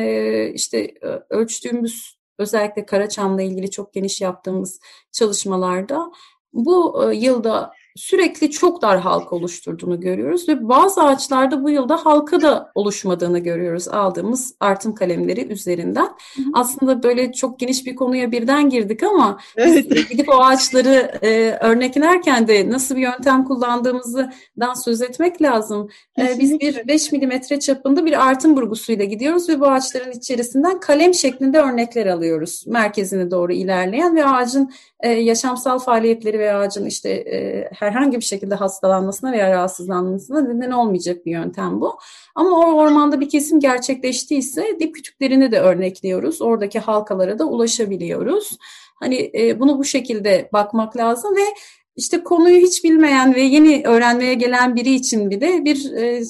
işte 0.53 0.93
ölçtüğümüz 1.29 2.17
özellikle 2.39 2.85
Karaçam'la 2.85 3.41
ilgili 3.41 3.71
çok 3.71 3.93
geniş 3.93 4.21
yaptığımız 4.21 4.79
çalışmalarda 5.11 6.11
bu 6.53 7.03
yılda 7.13 7.71
sürekli 7.97 8.51
çok 8.51 8.81
dar 8.81 8.99
halka 8.99 9.35
oluşturduğunu 9.35 9.99
görüyoruz 9.99 10.49
ve 10.49 10.69
bazı 10.69 11.03
ağaçlarda 11.03 11.63
bu 11.63 11.69
yılda 11.69 12.05
halka 12.05 12.41
da 12.41 12.71
oluşmadığını 12.75 13.39
görüyoruz 13.39 13.87
aldığımız 13.87 14.55
artım 14.59 14.95
kalemleri 14.95 15.47
üzerinden. 15.47 16.05
Hı 16.05 16.41
hı. 16.41 16.45
Aslında 16.53 17.03
böyle 17.03 17.33
çok 17.33 17.59
geniş 17.59 17.85
bir 17.85 17.95
konuya 17.95 18.31
birden 18.31 18.69
girdik 18.69 19.03
ama 19.03 19.37
evet. 19.57 19.91
biz 19.91 20.09
gidip 20.09 20.29
o 20.29 20.43
ağaçları 20.43 21.11
e, 21.21 21.57
örneklerken 21.61 22.47
de 22.47 22.69
nasıl 22.69 22.95
bir 22.95 23.01
yöntem 23.01 23.43
kullandığımızdan 23.43 24.73
söz 24.85 25.01
etmek 25.01 25.41
lazım. 25.41 25.89
E, 26.19 26.39
biz 26.39 26.59
bir 26.59 26.87
5 26.87 27.11
milimetre 27.11 27.59
çapında 27.59 28.05
bir 28.05 28.27
artım 28.27 28.55
burgusuyla 28.55 29.05
gidiyoruz 29.05 29.49
ve 29.49 29.59
bu 29.59 29.67
ağaçların 29.67 30.11
içerisinden 30.11 30.79
kalem 30.79 31.13
şeklinde 31.13 31.59
örnekler 31.59 32.05
alıyoruz. 32.05 32.63
Merkezine 32.67 33.31
doğru 33.31 33.53
ilerleyen 33.53 34.15
ve 34.15 34.25
ağacın 34.25 34.71
e, 34.99 35.09
yaşamsal 35.09 35.79
faaliyetleri 35.79 36.39
ve 36.39 36.53
ağacın 36.53 36.85
işte 36.85 37.09
e, 37.09 37.69
herhangi 37.91 38.17
bir 38.17 38.25
şekilde 38.25 38.55
hastalanmasına 38.55 39.31
veya 39.31 39.51
rahatsızlanmasına 39.51 40.41
neden 40.41 40.71
olmayacak 40.71 41.25
bir 41.25 41.31
yöntem 41.31 41.81
bu. 41.81 41.97
Ama 42.35 42.49
o 42.49 42.73
ormanda 42.73 43.19
bir 43.19 43.29
kesim 43.29 43.59
gerçekleştiyse 43.59 44.77
dip 44.79 44.95
kütüklerini 44.95 45.51
de 45.51 45.59
örnekliyoruz. 45.59 46.41
Oradaki 46.41 46.79
halkalara 46.79 47.39
da 47.39 47.45
ulaşabiliyoruz. 47.45 48.57
Hani 48.95 49.31
e, 49.33 49.59
bunu 49.59 49.79
bu 49.79 49.83
şekilde 49.83 50.49
bakmak 50.53 50.97
lazım 50.97 51.35
ve 51.35 51.45
işte 51.95 52.23
konuyu 52.23 52.57
hiç 52.57 52.83
bilmeyen 52.83 53.35
ve 53.35 53.41
yeni 53.41 53.83
öğrenmeye 53.85 54.33
gelen 54.33 54.75
biri 54.75 54.93
için 54.93 55.29
bile 55.29 55.65
bir 55.65 55.91
e, 55.91 56.21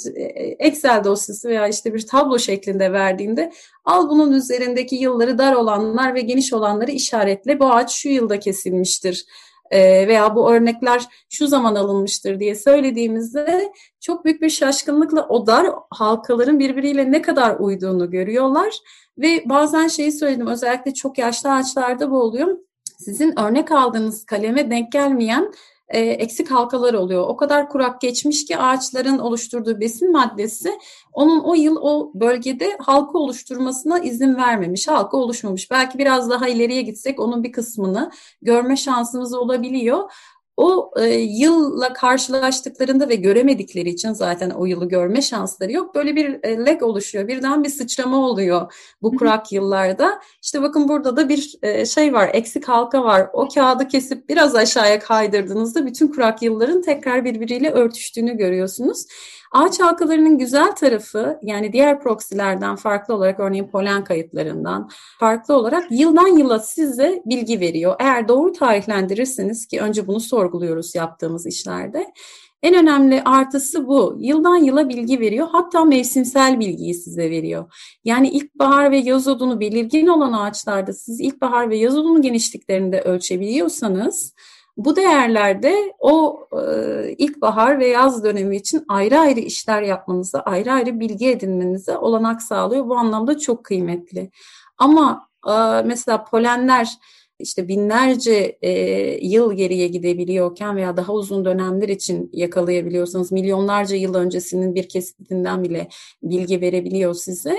Excel 0.60 1.04
dosyası 1.04 1.50
veya 1.50 1.68
işte 1.68 1.94
bir 1.94 2.08
tablo 2.08 2.40
şeklinde 2.40 2.92
verdiğinde 2.92 3.52
al 3.86 4.10
bunun 4.10 4.32
üzerindeki 4.32 4.96
yılları 4.96 5.38
dar 5.38 5.54
olanlar 5.54 6.16
ve 6.16 6.22
geniş 6.22 6.54
olanları 6.54 6.92
işaretle 6.92 7.60
bu 7.60 7.66
ağaç 7.66 7.92
şu 7.92 8.10
yılda 8.10 8.40
kesilmiştir 8.40 9.26
e, 9.72 10.08
veya 10.08 10.36
bu 10.36 10.52
örnekler 10.52 11.06
şu 11.30 11.48
zaman 11.48 11.76
alınmıştır 11.76 12.40
diye 12.40 12.56
söylediğimizde 12.56 13.72
çok 14.00 14.26
büyük 14.26 14.42
bir 14.42 14.50
şaşkınlıkla 14.50 15.28
o 15.28 15.48
dar 15.48 15.68
halkaların 15.90 16.60
birbiriyle 16.60 17.12
ne 17.12 17.22
kadar 17.22 17.60
uyduğunu 17.60 18.12
görüyorlar. 18.12 18.74
Ve 19.18 19.44
bazen 19.46 19.88
şeyi 19.88 20.12
söyledim 20.12 20.48
özellikle 20.48 20.94
çok 20.94 21.18
yaşlı 21.18 21.54
ağaçlarda 21.54 22.12
bu 22.12 22.22
oluyor. 22.22 22.58
Sizin 23.00 23.40
örnek 23.40 23.72
aldığınız 23.72 24.26
kaleme 24.26 24.72
denk 24.72 24.92
gelmeyen 24.92 25.52
e, 25.90 26.00
eksik 26.00 26.52
halkalar 26.52 26.94
oluyor. 26.94 27.28
O 27.28 27.38
kadar 27.38 27.70
kurak 27.70 28.02
geçmiş 28.02 28.46
ki 28.46 28.58
ağaçların 28.58 29.18
oluşturduğu 29.18 29.80
besin 29.80 30.12
maddesi 30.12 30.80
onun 31.14 31.40
o 31.40 31.56
yıl 31.56 31.78
o 31.82 32.12
bölgede 32.14 32.78
halka 32.80 33.18
oluşturmasına 33.18 34.00
izin 34.00 34.36
vermemiş. 34.36 34.88
Halka 34.88 35.18
oluşmamış. 35.18 35.72
Belki 35.72 35.98
biraz 35.98 36.30
daha 36.30 36.48
ileriye 36.48 36.82
gitsek 36.82 37.20
onun 37.20 37.44
bir 37.44 37.52
kısmını 37.52 38.12
görme 38.42 38.76
şansımız 38.76 39.34
olabiliyor 39.34 40.12
o 40.58 40.92
e, 41.00 41.06
yılla 41.14 41.94
karşılaştıklarında 41.94 43.10
ve 43.10 43.16
göremedikleri 43.16 43.90
için 43.90 44.14
zaten 44.14 44.50
o 44.50 44.66
yılı 44.66 44.90
görme 44.90 45.22
şansları 45.22 45.72
yok. 45.72 45.96
Böyle 45.96 46.16
bir 46.16 46.40
e, 46.44 46.58
lag 46.58 46.84
oluşuyor. 46.84 47.28
Birden 47.28 47.64
bir 47.64 47.70
sıçrama 47.70 48.18
oluyor 48.18 48.74
bu 49.02 49.16
kurak 49.18 49.52
yıllarda. 49.52 50.22
İşte 50.44 50.62
bakın 50.62 50.90
burada 50.90 51.18
da 51.18 51.30
bir 51.30 51.56
e, 51.62 51.86
şey 51.86 52.14
var, 52.14 52.30
eksik 52.34 52.68
halka 52.68 53.04
var. 53.04 53.30
O 53.34 53.48
kağıdı 53.48 53.88
kesip 53.88 54.30
biraz 54.30 54.56
aşağıya 54.56 55.00
kaydırdığınızda 55.00 55.86
bütün 55.86 56.08
kurak 56.08 56.42
yılların 56.42 56.82
tekrar 56.82 57.26
birbiriyle 57.26 57.72
örtüştüğünü 57.72 58.38
görüyorsunuz. 58.38 59.06
Ağaç 59.52 59.80
halkalarının 59.80 60.38
güzel 60.38 60.76
tarafı 60.76 61.40
yani 61.42 61.74
diğer 61.74 62.00
proksilerden 62.00 62.76
farklı 62.76 63.14
olarak 63.14 63.40
örneğin 63.40 63.68
polen 63.68 64.04
kayıtlarından 64.04 64.90
farklı 65.20 65.54
olarak 65.56 65.92
yıldan 65.92 66.38
yıla 66.38 66.60
size 66.60 67.24
bilgi 67.26 67.60
veriyor. 67.60 67.96
Eğer 68.00 68.28
doğru 68.28 68.52
tarihlendirirseniz 68.52 69.66
ki 69.66 69.82
önce 69.82 70.08
bunu 70.08 70.20
sorguluyoruz 70.20 70.96
yaptığımız 70.96 71.48
işlerde. 71.48 72.14
En 72.64 72.76
önemli 72.76 73.22
artısı 73.24 73.88
bu. 73.88 74.18
Yıldan 74.20 74.56
yıla 74.56 74.90
bilgi 74.90 75.20
veriyor. 75.20 75.48
Hatta 75.52 75.86
mevsimsel 75.86 76.60
bilgiyi 76.60 76.94
size 76.94 77.32
veriyor. 77.32 77.74
Yani 78.06 78.30
ilkbahar 78.30 78.92
ve 78.92 78.98
yaz 78.98 79.28
odunu 79.28 79.60
belirgin 79.60 80.08
olan 80.08 80.34
ağaçlarda 80.34 80.94
siz 80.94 81.20
ilkbahar 81.22 81.70
ve 81.70 81.78
yaz 81.78 81.98
odunu 81.98 82.22
genişliklerini 82.22 82.92
de 82.92 83.02
ölçebiliyorsanız 83.02 84.34
bu 84.78 84.96
değerlerde 84.96 85.94
o 86.00 86.48
e, 86.52 87.12
ilkbahar 87.18 87.80
ve 87.80 87.88
yaz 87.88 88.24
dönemi 88.24 88.56
için 88.56 88.86
ayrı 88.88 89.20
ayrı 89.20 89.40
işler 89.40 89.82
yapmanıza, 89.82 90.40
ayrı 90.40 90.72
ayrı 90.72 91.00
bilgi 91.00 91.30
edinmenize 91.30 91.98
olanak 91.98 92.42
sağlıyor. 92.42 92.90
Bu 92.90 92.96
anlamda 92.96 93.38
çok 93.38 93.64
kıymetli. 93.64 94.32
Ama 94.78 95.30
e, 95.48 95.82
mesela 95.86 96.24
polenler 96.24 96.90
işte 97.40 97.68
binlerce 97.68 98.58
e, 98.62 98.72
yıl 99.28 99.54
geriye 99.54 99.88
gidebiliyorken 99.88 100.76
veya 100.76 100.98
daha 100.98 101.14
uzun 101.14 101.46
dönemler 101.46 101.90
için 101.90 102.30
yakalayabiliyorsanız 102.34 103.32
milyonlarca 103.32 103.96
yıl 103.96 104.14
öncesinin 104.14 104.76
bir 104.76 104.90
kesitinden 104.90 105.64
bile 105.64 105.88
bilgi 106.24 106.62
verebiliyor 106.62 107.14
size. 107.14 107.58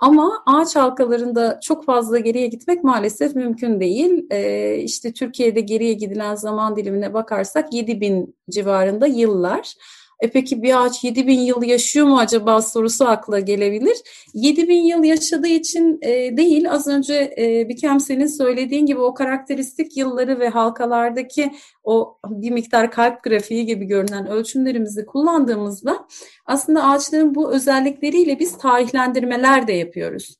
Ama 0.00 0.42
ağaç 0.46 0.76
halkalarında 0.76 1.60
çok 1.62 1.84
fazla 1.84 2.18
geriye 2.18 2.46
gitmek 2.46 2.84
maalesef 2.84 3.34
mümkün 3.34 3.80
değil. 3.80 4.26
Ee, 4.30 4.76
işte 4.76 5.12
Türkiye'de 5.12 5.60
geriye 5.60 5.92
gidilen 5.92 6.34
zaman 6.34 6.76
dilimine 6.76 7.14
bakarsak 7.14 7.72
7000 7.74 8.36
civarında 8.50 9.06
yıllar. 9.06 9.74
E 10.20 10.30
peki 10.30 10.62
bir 10.62 10.84
ağaç 10.84 11.04
7000 11.04 11.40
yıl 11.40 11.62
yaşıyor 11.62 12.06
mu 12.06 12.18
acaba 12.18 12.62
sorusu 12.62 13.08
akla 13.08 13.40
gelebilir. 13.40 13.96
7000 14.34 14.82
yıl 14.82 15.04
yaşadığı 15.04 15.48
için 15.48 15.98
e, 16.02 16.36
değil 16.36 16.70
az 16.70 16.86
önce 16.86 17.34
e, 17.38 17.68
Bikem 17.68 18.00
senin 18.00 18.26
söylediğin 18.26 18.86
gibi 18.86 19.00
o 19.00 19.14
karakteristik 19.14 19.96
yılları 19.96 20.40
ve 20.40 20.48
halkalardaki 20.48 21.52
o 21.84 22.18
bir 22.26 22.50
miktar 22.50 22.90
kalp 22.90 23.22
grafiği 23.22 23.66
gibi 23.66 23.84
görünen 23.84 24.26
ölçümlerimizi 24.26 25.06
kullandığımızda 25.06 26.06
aslında 26.46 26.84
ağaçların 26.84 27.34
bu 27.34 27.52
özellikleriyle 27.52 28.38
biz 28.38 28.58
tarihlendirmeler 28.58 29.66
de 29.66 29.72
yapıyoruz. 29.72 30.36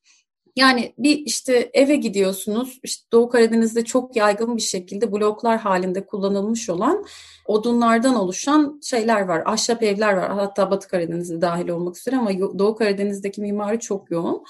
Yani 0.57 0.95
bir 0.99 1.19
işte 1.19 1.71
eve 1.75 1.97
gidiyorsunuz, 1.97 2.81
işte 2.83 3.07
Doğu 3.13 3.29
Karadeniz'de 3.29 3.85
çok 3.85 4.17
yaygın 4.17 4.57
bir 4.57 4.63
şekilde 4.63 5.13
bloklar 5.13 5.59
halinde 5.59 6.07
kullanılmış 6.07 6.71
olan 6.71 7.05
odunlardan 7.47 8.15
oluşan 8.15 8.81
şeyler 8.83 9.21
var, 9.21 9.43
ahşap 9.47 9.83
evler 9.83 10.13
var. 10.13 10.33
Hatta 10.33 10.71
Batı 10.71 10.89
Karadeniz'de 10.89 11.41
dahil 11.41 11.69
olmak 11.69 11.99
üzere 11.99 12.17
ama 12.17 12.31
Doğu 12.59 12.77
Karadeniz'deki 12.77 13.41
mimari 13.41 13.81
çok 13.81 14.11
yoğun. 14.11 14.45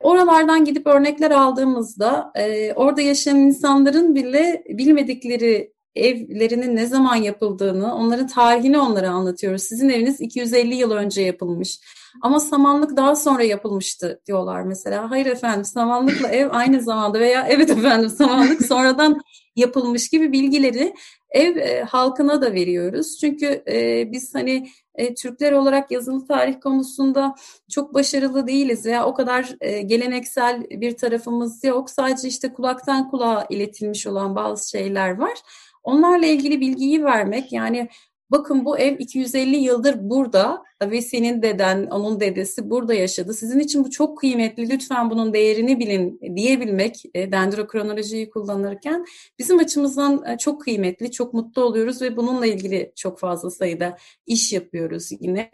Oralardan 0.00 0.64
gidip 0.64 0.86
örnekler 0.86 1.30
aldığımızda 1.30 2.32
e, 2.34 2.72
orada 2.72 3.00
yaşayan 3.00 3.36
insanların 3.36 4.14
bile 4.14 4.64
bilmedikleri 4.68 5.72
evlerinin 5.94 6.76
ne 6.76 6.86
zaman 6.86 7.16
yapıldığını, 7.16 7.94
onların 7.94 8.26
tarihini 8.26 8.78
onlara 8.78 9.10
anlatıyoruz. 9.10 9.62
Sizin 9.62 9.88
eviniz 9.88 10.20
250 10.20 10.74
yıl 10.74 10.90
önce 10.90 11.22
yapılmış. 11.22 11.80
Ama 12.22 12.40
samanlık 12.40 12.96
daha 12.96 13.16
sonra 13.16 13.42
yapılmıştı 13.42 14.20
diyorlar 14.26 14.62
mesela. 14.62 15.10
Hayır 15.10 15.26
efendim 15.26 15.64
samanlıkla 15.64 16.28
ev 16.28 16.48
aynı 16.50 16.82
zamanda 16.82 17.20
veya 17.20 17.46
evet 17.48 17.70
efendim 17.70 18.10
samanlık 18.10 18.66
sonradan 18.66 19.20
yapılmış 19.56 20.08
gibi 20.08 20.32
bilgileri 20.32 20.94
ev 21.30 21.56
e, 21.56 21.82
halkına 21.82 22.42
da 22.42 22.52
veriyoruz. 22.52 23.18
Çünkü 23.20 23.62
e, 23.68 24.08
biz 24.12 24.34
hani 24.34 24.68
e, 24.94 25.14
Türkler 25.14 25.52
olarak 25.52 25.90
yazılı 25.90 26.26
tarih 26.26 26.60
konusunda 26.60 27.34
çok 27.70 27.94
başarılı 27.94 28.46
değiliz 28.46 28.86
veya 28.86 29.06
o 29.06 29.14
kadar 29.14 29.56
e, 29.60 29.82
geleneksel 29.82 30.62
bir 30.70 30.96
tarafımız 30.96 31.64
yok. 31.64 31.90
Sadece 31.90 32.28
işte 32.28 32.52
kulaktan 32.52 33.10
kulağa 33.10 33.46
iletilmiş 33.50 34.06
olan 34.06 34.36
bazı 34.36 34.70
şeyler 34.70 35.18
var. 35.18 35.38
Onlarla 35.82 36.26
ilgili 36.26 36.60
bilgiyi 36.60 37.04
vermek 37.04 37.52
yani 37.52 37.88
bakın 38.32 38.64
bu 38.64 38.78
ev 38.78 38.98
250 38.98 39.56
yıldır 39.56 39.96
burada 40.00 40.62
ve 40.82 41.02
senin 41.02 41.42
deden, 41.42 41.86
onun 41.86 42.20
dedesi 42.20 42.70
burada 42.70 42.94
yaşadı. 42.94 43.34
Sizin 43.34 43.58
için 43.58 43.84
bu 43.84 43.90
çok 43.90 44.18
kıymetli. 44.18 44.70
Lütfen 44.70 45.10
bunun 45.10 45.32
değerini 45.32 45.78
bilin 45.78 46.20
diyebilmek 46.36 47.02
e, 47.14 47.32
dendrokronolojiyi 47.32 48.30
kullanırken 48.30 49.04
bizim 49.38 49.58
açımızdan 49.58 50.24
e, 50.26 50.38
çok 50.38 50.62
kıymetli, 50.62 51.10
çok 51.10 51.34
mutlu 51.34 51.64
oluyoruz 51.64 52.02
ve 52.02 52.16
bununla 52.16 52.46
ilgili 52.46 52.92
çok 52.96 53.18
fazla 53.18 53.50
sayıda 53.50 53.96
iş 54.26 54.52
yapıyoruz 54.52 55.08
yine. 55.20 55.50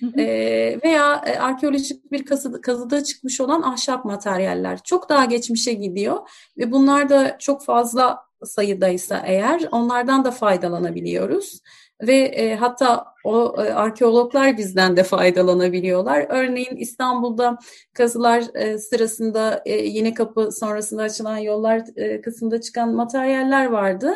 Hı 0.00 0.06
hı. 0.06 0.20
E, 0.20 0.78
veya 0.84 1.22
arkeolojik 1.40 2.12
bir 2.12 2.24
kazı, 2.24 2.60
kazıda 2.60 3.04
çıkmış 3.04 3.40
olan 3.40 3.62
ahşap 3.62 4.04
materyaller 4.04 4.82
çok 4.84 5.08
daha 5.08 5.24
geçmişe 5.24 5.72
gidiyor 5.72 6.28
ve 6.58 6.72
bunlar 6.72 7.08
da 7.08 7.36
çok 7.38 7.64
fazla 7.64 8.27
sayıdaysa 8.44 9.22
eğer 9.26 9.68
onlardan 9.72 10.24
da 10.24 10.30
faydalanabiliyoruz 10.30 11.60
ve 12.02 12.16
e, 12.16 12.56
hatta 12.56 13.04
o 13.24 13.54
e, 13.58 13.72
arkeologlar 13.72 14.56
bizden 14.56 14.96
de 14.96 15.02
faydalanabiliyorlar. 15.02 16.26
Örneğin 16.28 16.76
İstanbul'da 16.76 17.58
kazılar 17.92 18.44
e, 18.54 18.78
sırasında 18.78 19.62
e, 19.66 19.72
Yeni 19.72 20.14
Kapı 20.14 20.52
sonrasında 20.52 21.02
açılan 21.02 21.38
yollar 21.38 21.82
e, 21.96 22.20
kısmında 22.20 22.60
çıkan 22.60 22.94
materyaller 22.94 23.66
vardı. 23.66 24.12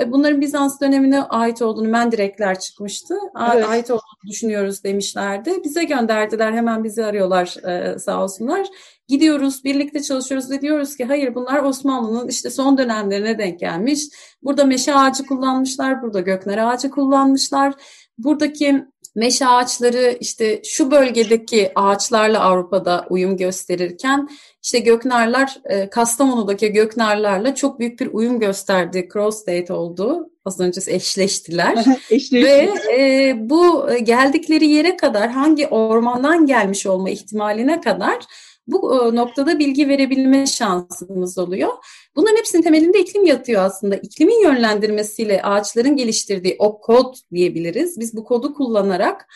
E, 0.00 0.12
bunların 0.12 0.40
Bizans 0.40 0.80
dönemine 0.80 1.22
ait 1.22 1.62
olduğunu 1.62 1.88
mendirekler 1.88 2.58
çıkmıştı. 2.58 3.14
Evet. 3.54 3.68
Ait 3.68 3.90
olduğunu 3.90 4.30
düşünüyoruz 4.30 4.84
demişlerdi. 4.84 5.64
Bize 5.64 5.84
gönderdiler 5.84 6.52
hemen 6.52 6.84
bizi 6.84 7.04
arıyorlar 7.04 7.56
e, 7.68 7.98
sağ 7.98 8.22
olsunlar. 8.22 8.66
Gidiyoruz, 9.08 9.64
birlikte 9.64 10.02
çalışıyoruz 10.02 10.50
ve 10.50 10.60
diyoruz 10.60 10.96
ki 10.96 11.04
hayır 11.04 11.34
bunlar 11.34 11.62
Osmanlı'nın 11.62 12.28
işte 12.28 12.50
son 12.50 12.78
dönemlerine 12.78 13.38
denk 13.38 13.60
gelmiş. 13.60 14.00
Burada 14.42 14.64
meşe 14.64 14.94
ağacı 14.94 15.26
kullanmışlar, 15.26 16.02
burada 16.02 16.20
gökner 16.20 16.58
ağacı 16.58 16.90
kullanmışlar. 16.90 17.74
Buradaki 18.18 18.84
meşe 19.14 19.46
ağaçları 19.46 20.16
işte 20.20 20.60
şu 20.64 20.90
bölgedeki 20.90 21.72
ağaçlarla 21.74 22.40
Avrupa'da 22.40 23.06
uyum 23.10 23.36
gösterirken 23.36 24.28
işte 24.62 24.78
göknarlar 24.78 25.60
e, 25.64 25.90
Kastamonu'daki 25.90 26.72
göknarlarla 26.72 27.54
çok 27.54 27.78
büyük 27.78 28.00
bir 28.00 28.06
uyum 28.12 28.40
gösterdi. 28.40 29.08
Cross 29.12 29.40
state 29.40 29.72
oldu. 29.72 30.30
Az 30.44 30.60
önce 30.60 30.80
eşleştiler. 30.86 31.84
Ve 32.32 32.70
e, 32.98 33.34
bu 33.38 33.88
geldikleri 34.02 34.66
yere 34.66 34.96
kadar 34.96 35.30
hangi 35.30 35.66
ormandan 35.66 36.46
gelmiş 36.46 36.86
olma 36.86 37.10
ihtimaline 37.10 37.80
kadar 37.80 38.18
bu 38.66 39.08
e, 39.08 39.14
noktada 39.16 39.58
bilgi 39.58 39.88
verebilme 39.88 40.46
şansımız 40.46 41.38
oluyor. 41.38 41.72
Bunların 42.16 42.36
hepsinin 42.36 42.62
temelinde 42.62 43.00
iklim 43.00 43.26
yatıyor 43.26 43.62
aslında. 43.62 43.96
İklimin 43.96 44.42
yönlendirmesiyle 44.42 45.42
ağaçların 45.42 45.96
geliştirdiği 45.96 46.56
o 46.58 46.80
kod 46.80 47.14
diyebiliriz. 47.32 48.00
Biz 48.00 48.16
bu 48.16 48.24
kodu 48.24 48.54
kullanarak 48.54 49.26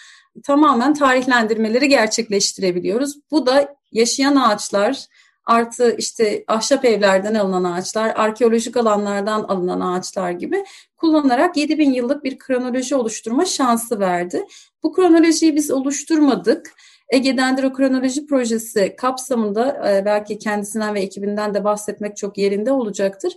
tamamen 0.45 0.95
tarihlendirmeleri 0.95 1.89
gerçekleştirebiliyoruz. 1.89 3.15
Bu 3.31 3.47
da 3.47 3.77
yaşayan 3.93 4.37
ağaçlar, 4.37 5.07
artı 5.45 5.97
işte 5.99 6.45
ahşap 6.49 6.85
evlerden 6.85 7.35
alınan 7.35 7.65
ağaçlar, 7.65 8.13
arkeolojik 8.17 8.77
alanlardan 8.77 9.43
alınan 9.43 9.81
ağaçlar 9.81 10.31
gibi 10.31 10.65
kullanarak 10.97 11.57
7000 11.57 11.93
yıllık 11.93 12.25
bir 12.25 12.39
kronoloji 12.39 12.97
oluşturma 12.97 13.45
şansı 13.45 14.01
verdi. 14.01 14.47
Bu 14.83 14.93
kronolojiyi 14.93 15.57
biz 15.57 15.71
oluşturmadık. 15.71 16.73
Ege 17.11 17.37
Dendrokronoloji 17.37 18.27
Projesi 18.27 18.97
kapsamında 18.97 19.91
e, 19.91 20.05
belki 20.05 20.39
kendisinden 20.39 20.95
ve 20.95 21.01
ekibinden 21.01 21.55
de 21.55 21.65
bahsetmek 21.65 22.17
çok 22.17 22.39
yerinde 22.39 22.73
olacaktır. 22.73 23.33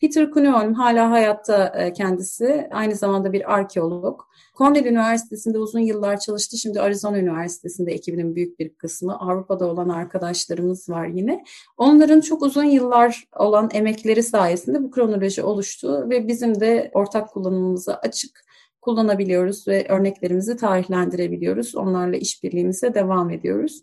Peter 0.00 0.30
Kuneholm 0.30 0.74
hala 0.74 1.10
hayatta 1.10 1.66
e, 1.66 1.92
kendisi, 1.92 2.68
aynı 2.72 2.94
zamanda 2.94 3.32
bir 3.32 3.54
arkeolog. 3.54 4.20
Cornell 4.58 4.84
Üniversitesi'nde 4.84 5.58
uzun 5.58 5.80
yıllar 5.80 6.18
çalıştı. 6.18 6.56
Şimdi 6.56 6.80
Arizona 6.80 7.18
Üniversitesi'nde 7.18 7.92
ekibinin 7.92 8.34
büyük 8.34 8.58
bir 8.58 8.74
kısmı. 8.74 9.18
Avrupa'da 9.20 9.66
olan 9.66 9.88
arkadaşlarımız 9.88 10.88
var 10.88 11.06
yine. 11.06 11.44
Onların 11.76 12.20
çok 12.20 12.42
uzun 12.42 12.64
yıllar 12.64 13.28
olan 13.38 13.70
emekleri 13.72 14.22
sayesinde 14.22 14.82
bu 14.82 14.90
kronoloji 14.90 15.42
oluştu 15.42 16.10
ve 16.10 16.28
bizim 16.28 16.60
de 16.60 16.90
ortak 16.94 17.28
kullanımımıza 17.28 17.94
açık 17.94 18.45
kullanabiliyoruz 18.86 19.68
ve 19.68 19.86
örneklerimizi 19.88 20.56
tarihlendirebiliyoruz. 20.56 21.74
Onlarla 21.74 22.16
işbirliğimize 22.16 22.94
devam 22.94 23.30
ediyoruz. 23.30 23.82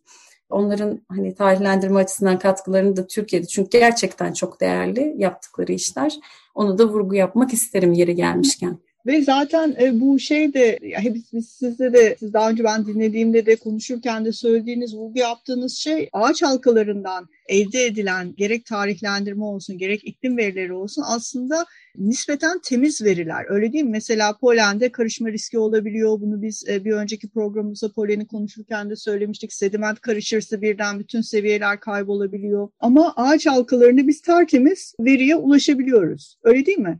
Onların 0.49 1.05
hani 1.09 1.35
tarihlendirme 1.35 1.99
açısından 1.99 2.39
katkılarını 2.39 2.95
da 2.95 3.07
Türkiye'de 3.07 3.47
çünkü 3.47 3.79
gerçekten 3.79 4.33
çok 4.33 4.61
değerli 4.61 5.13
yaptıkları 5.17 5.71
işler. 5.71 6.19
Onu 6.55 6.77
da 6.77 6.89
vurgu 6.89 7.15
yapmak 7.15 7.53
isterim 7.53 7.93
yeri 7.93 8.15
gelmişken. 8.15 8.79
Ve 9.05 9.21
zaten 9.21 9.75
e, 9.81 9.99
bu 9.99 10.19
şey 10.19 10.53
de 10.53 10.79
hep 10.81 11.15
biz 11.33 11.49
sizde 11.49 11.93
de 11.93 12.15
siz 12.19 12.33
daha 12.33 12.49
önce 12.49 12.63
ben 12.63 12.85
dinlediğimde 12.85 13.45
de 13.45 13.55
konuşurken 13.55 14.25
de 14.25 14.31
söylediğiniz 14.31 14.95
vurgu 14.95 15.19
yaptığınız 15.19 15.73
şey 15.77 16.09
ağaç 16.13 16.43
halkalarından 16.43 17.27
elde 17.47 17.85
edilen 17.85 18.35
gerek 18.35 18.65
tarihlendirme 18.65 19.43
olsun 19.43 19.77
gerek 19.77 20.07
iklim 20.07 20.37
verileri 20.37 20.73
olsun 20.73 21.03
aslında 21.07 21.65
nispeten 21.97 22.59
temiz 22.63 23.01
veriler. 23.01 23.45
Öyle 23.49 23.73
değil 23.73 23.83
mi? 23.83 23.89
Mesela 23.89 24.37
polende 24.37 24.91
karışma 24.91 25.31
riski 25.31 25.59
olabiliyor. 25.59 26.21
Bunu 26.21 26.41
biz 26.41 26.69
e, 26.69 26.85
bir 26.85 26.91
önceki 26.91 27.29
programımızda 27.29 27.91
poleni 27.91 28.27
konuşurken 28.27 28.89
de 28.89 28.95
söylemiştik. 28.95 29.53
Sediment 29.53 29.99
karışırsa 29.99 30.61
birden 30.61 30.99
bütün 30.99 31.21
seviyeler 31.21 31.79
kaybolabiliyor. 31.79 32.69
Ama 32.79 33.13
ağaç 33.15 33.45
halkalarını 33.45 34.07
biz 34.07 34.21
tertemiz 34.21 34.95
veriye 34.99 35.35
ulaşabiliyoruz. 35.35 36.37
Öyle 36.43 36.65
değil 36.65 36.79
mi? 36.79 36.99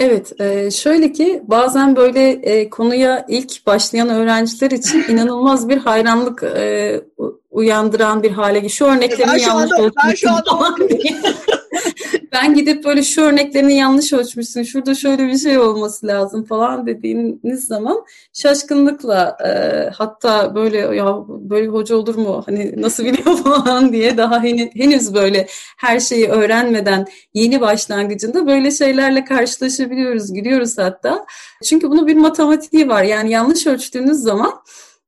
Evet, 0.00 0.40
e, 0.40 0.70
şöyle 0.70 1.12
ki 1.12 1.42
bazen 1.46 1.96
böyle 1.96 2.30
e, 2.30 2.70
konuya 2.70 3.26
ilk 3.28 3.66
başlayan 3.66 4.08
öğrenciler 4.08 4.70
için 4.70 5.04
inanılmaz 5.08 5.68
bir 5.68 5.78
hayranlık 5.78 6.42
e, 6.42 7.00
uyandıran 7.50 8.22
bir 8.22 8.30
hale. 8.30 8.68
Şu 8.68 8.84
örneklerini 8.84 9.42
yanlış 9.42 9.72
anda, 9.72 9.92
ben 10.04 10.14
şu 10.14 10.30
anda 10.30 10.76
ben 12.34 12.54
gidip 12.54 12.84
böyle 12.84 13.02
şu 13.02 13.22
örneklerini 13.22 13.74
yanlış 13.74 14.12
ölçmüşsün, 14.12 14.62
şurada 14.62 14.94
şöyle 14.94 15.26
bir 15.26 15.38
şey 15.38 15.58
olması 15.58 16.06
lazım 16.06 16.44
falan 16.44 16.86
dediğiniz 16.86 17.64
zaman 17.64 18.04
şaşkınlıkla 18.32 19.36
e, 19.44 19.90
hatta 19.90 20.54
böyle 20.54 20.78
ya 20.78 21.16
böyle 21.28 21.66
hoca 21.66 21.96
olur 21.96 22.14
mu 22.14 22.42
hani 22.46 22.82
nasıl 22.82 23.04
biliyor 23.04 23.36
falan 23.44 23.92
diye 23.92 24.16
daha 24.16 24.42
henüz, 24.42 25.14
böyle 25.14 25.46
her 25.76 26.00
şeyi 26.00 26.28
öğrenmeden 26.28 27.06
yeni 27.34 27.60
başlangıcında 27.60 28.46
böyle 28.46 28.70
şeylerle 28.70 29.24
karşılaşabiliyoruz, 29.24 30.32
gülüyoruz 30.32 30.78
hatta. 30.78 31.26
Çünkü 31.64 31.90
bunun 31.90 32.06
bir 32.06 32.16
matematiği 32.16 32.88
var 32.88 33.02
yani 33.02 33.30
yanlış 33.30 33.66
ölçtüğünüz 33.66 34.18
zaman 34.18 34.52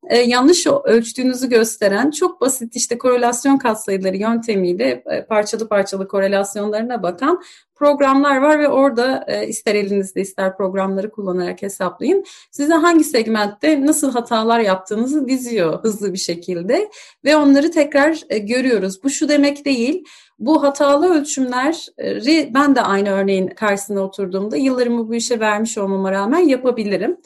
e, 0.06 0.18
yanlış 0.18 0.66
ölçtüğünüzü 0.66 1.48
gösteren 1.48 2.10
çok 2.10 2.40
basit 2.40 2.76
işte 2.76 2.98
korelasyon 2.98 3.58
katsayıları 3.58 4.16
yöntemiyle 4.16 5.02
e, 5.06 5.26
parçalı 5.26 5.68
parçalı 5.68 6.08
korelasyonlarına 6.08 7.02
bakan 7.02 7.42
programlar 7.74 8.36
var 8.36 8.58
ve 8.58 8.68
orada 8.68 9.24
e, 9.28 9.48
ister 9.48 9.74
elinizde 9.74 10.20
ister 10.20 10.56
programları 10.56 11.10
kullanarak 11.10 11.62
hesaplayın. 11.62 12.24
Size 12.50 12.74
hangi 12.74 13.04
segmentte 13.04 13.86
nasıl 13.86 14.12
hatalar 14.12 14.60
yaptığınızı 14.60 15.28
diziyor 15.28 15.82
hızlı 15.82 16.12
bir 16.12 16.18
şekilde 16.18 16.90
ve 17.24 17.36
onları 17.36 17.70
tekrar 17.70 18.20
e, 18.30 18.38
görüyoruz. 18.38 19.02
Bu 19.04 19.10
şu 19.10 19.28
demek 19.28 19.64
değil. 19.64 20.04
Bu 20.38 20.62
hatalı 20.62 21.14
ölçümleri 21.14 22.54
ben 22.54 22.76
de 22.76 22.80
aynı 22.80 23.10
örneğin 23.10 23.46
karşısına 23.46 24.00
oturduğumda 24.00 24.56
yıllarımı 24.56 25.08
bu 25.08 25.14
işe 25.14 25.40
vermiş 25.40 25.78
olmama 25.78 26.12
rağmen 26.12 26.38
yapabilirim. 26.38 27.16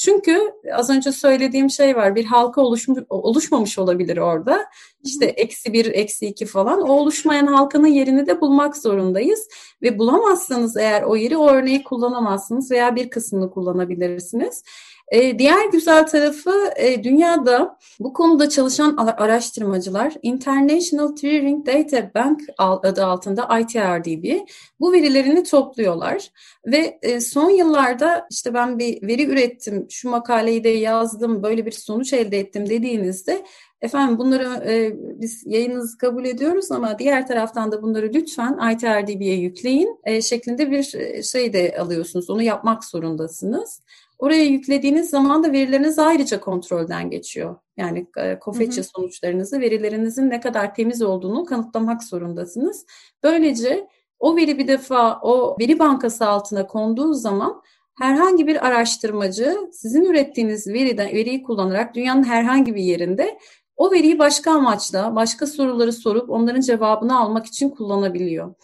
Çünkü 0.00 0.52
az 0.74 0.90
önce 0.90 1.12
söylediğim 1.12 1.70
şey 1.70 1.96
var. 1.96 2.14
Bir 2.14 2.24
halka 2.24 2.60
oluşmuş, 2.60 2.98
oluşmamış 3.08 3.78
olabilir 3.78 4.16
orada. 4.16 4.66
İşte 5.04 5.26
eksi 5.26 5.72
bir, 5.72 5.86
eksi 5.86 6.26
iki 6.26 6.46
falan. 6.46 6.80
O 6.80 6.92
oluşmayan 6.92 7.46
halkanın 7.46 7.86
yerini 7.86 8.26
de 8.26 8.40
bulmak 8.40 8.76
zorundayız. 8.76 9.48
Ve 9.82 9.98
bulamazsanız 9.98 10.76
eğer 10.76 11.02
o 11.02 11.16
yeri 11.16 11.36
o 11.36 11.48
örneği 11.50 11.82
kullanamazsınız 11.84 12.70
veya 12.70 12.96
bir 12.96 13.10
kısmını 13.10 13.50
kullanabilirsiniz. 13.50 14.62
Ee, 15.10 15.38
diğer 15.38 15.68
güzel 15.72 16.06
tarafı 16.06 16.52
e, 16.76 17.04
dünyada 17.04 17.78
bu 18.00 18.12
konuda 18.12 18.48
çalışan 18.48 18.96
araştırmacılar 18.96 20.14
International 20.22 21.08
Turing 21.08 21.66
Data 21.66 22.14
Bank 22.14 22.40
adı 22.58 23.06
altında 23.06 23.58
ITRDB 23.58 24.38
bu 24.80 24.92
verilerini 24.92 25.44
topluyorlar 25.44 26.30
ve 26.66 26.98
e, 27.02 27.20
son 27.20 27.50
yıllarda 27.50 28.26
işte 28.30 28.54
ben 28.54 28.78
bir 28.78 29.08
veri 29.08 29.26
ürettim, 29.26 29.86
şu 29.90 30.10
makaleyi 30.10 30.64
de 30.64 30.68
yazdım, 30.68 31.42
böyle 31.42 31.66
bir 31.66 31.72
sonuç 31.72 32.12
elde 32.12 32.38
ettim 32.38 32.68
dediğinizde 32.68 33.44
efendim 33.82 34.18
bunları 34.18 34.70
e, 34.70 34.92
biz 35.20 35.42
yayınınızı 35.46 35.98
kabul 35.98 36.24
ediyoruz 36.24 36.72
ama 36.72 36.98
diğer 36.98 37.26
taraftan 37.26 37.72
da 37.72 37.82
bunları 37.82 38.10
lütfen 38.14 38.72
ITRDB'ye 38.72 39.36
yükleyin 39.36 39.98
e, 40.04 40.22
şeklinde 40.22 40.70
bir 40.70 40.82
şey 41.22 41.52
de 41.52 41.76
alıyorsunuz. 41.80 42.30
Onu 42.30 42.42
yapmak 42.42 42.84
zorundasınız. 42.84 43.82
Oraya 44.20 44.44
yüklediğiniz 44.44 45.10
zaman 45.10 45.44
da 45.44 45.52
verileriniz 45.52 45.98
ayrıca 45.98 46.40
kontrolden 46.40 47.10
geçiyor. 47.10 47.56
Yani 47.76 48.06
kofetçe 48.40 48.82
sonuçlarınızı, 48.82 49.60
verilerinizin 49.60 50.30
ne 50.30 50.40
kadar 50.40 50.74
temiz 50.74 51.02
olduğunu 51.02 51.44
kanıtlamak 51.44 52.04
zorundasınız. 52.04 52.86
Böylece 53.22 53.88
o 54.18 54.36
veri 54.36 54.58
bir 54.58 54.68
defa 54.68 55.20
o 55.22 55.56
veri 55.60 55.78
bankası 55.78 56.26
altına 56.26 56.66
konduğu 56.66 57.14
zaman 57.14 57.62
herhangi 57.98 58.46
bir 58.46 58.66
araştırmacı 58.66 59.56
sizin 59.72 60.04
ürettiğiniz 60.04 60.66
veriden 60.66 61.08
veriyi 61.08 61.42
kullanarak 61.42 61.94
dünyanın 61.94 62.24
herhangi 62.24 62.74
bir 62.74 62.82
yerinde 62.82 63.38
o 63.76 63.92
veriyi 63.92 64.18
başka 64.18 64.52
amaçla, 64.52 65.16
başka 65.16 65.46
soruları 65.46 65.92
sorup 65.92 66.30
onların 66.30 66.60
cevabını 66.60 67.18
almak 67.20 67.46
için 67.46 67.70
kullanabiliyor. 67.70 68.54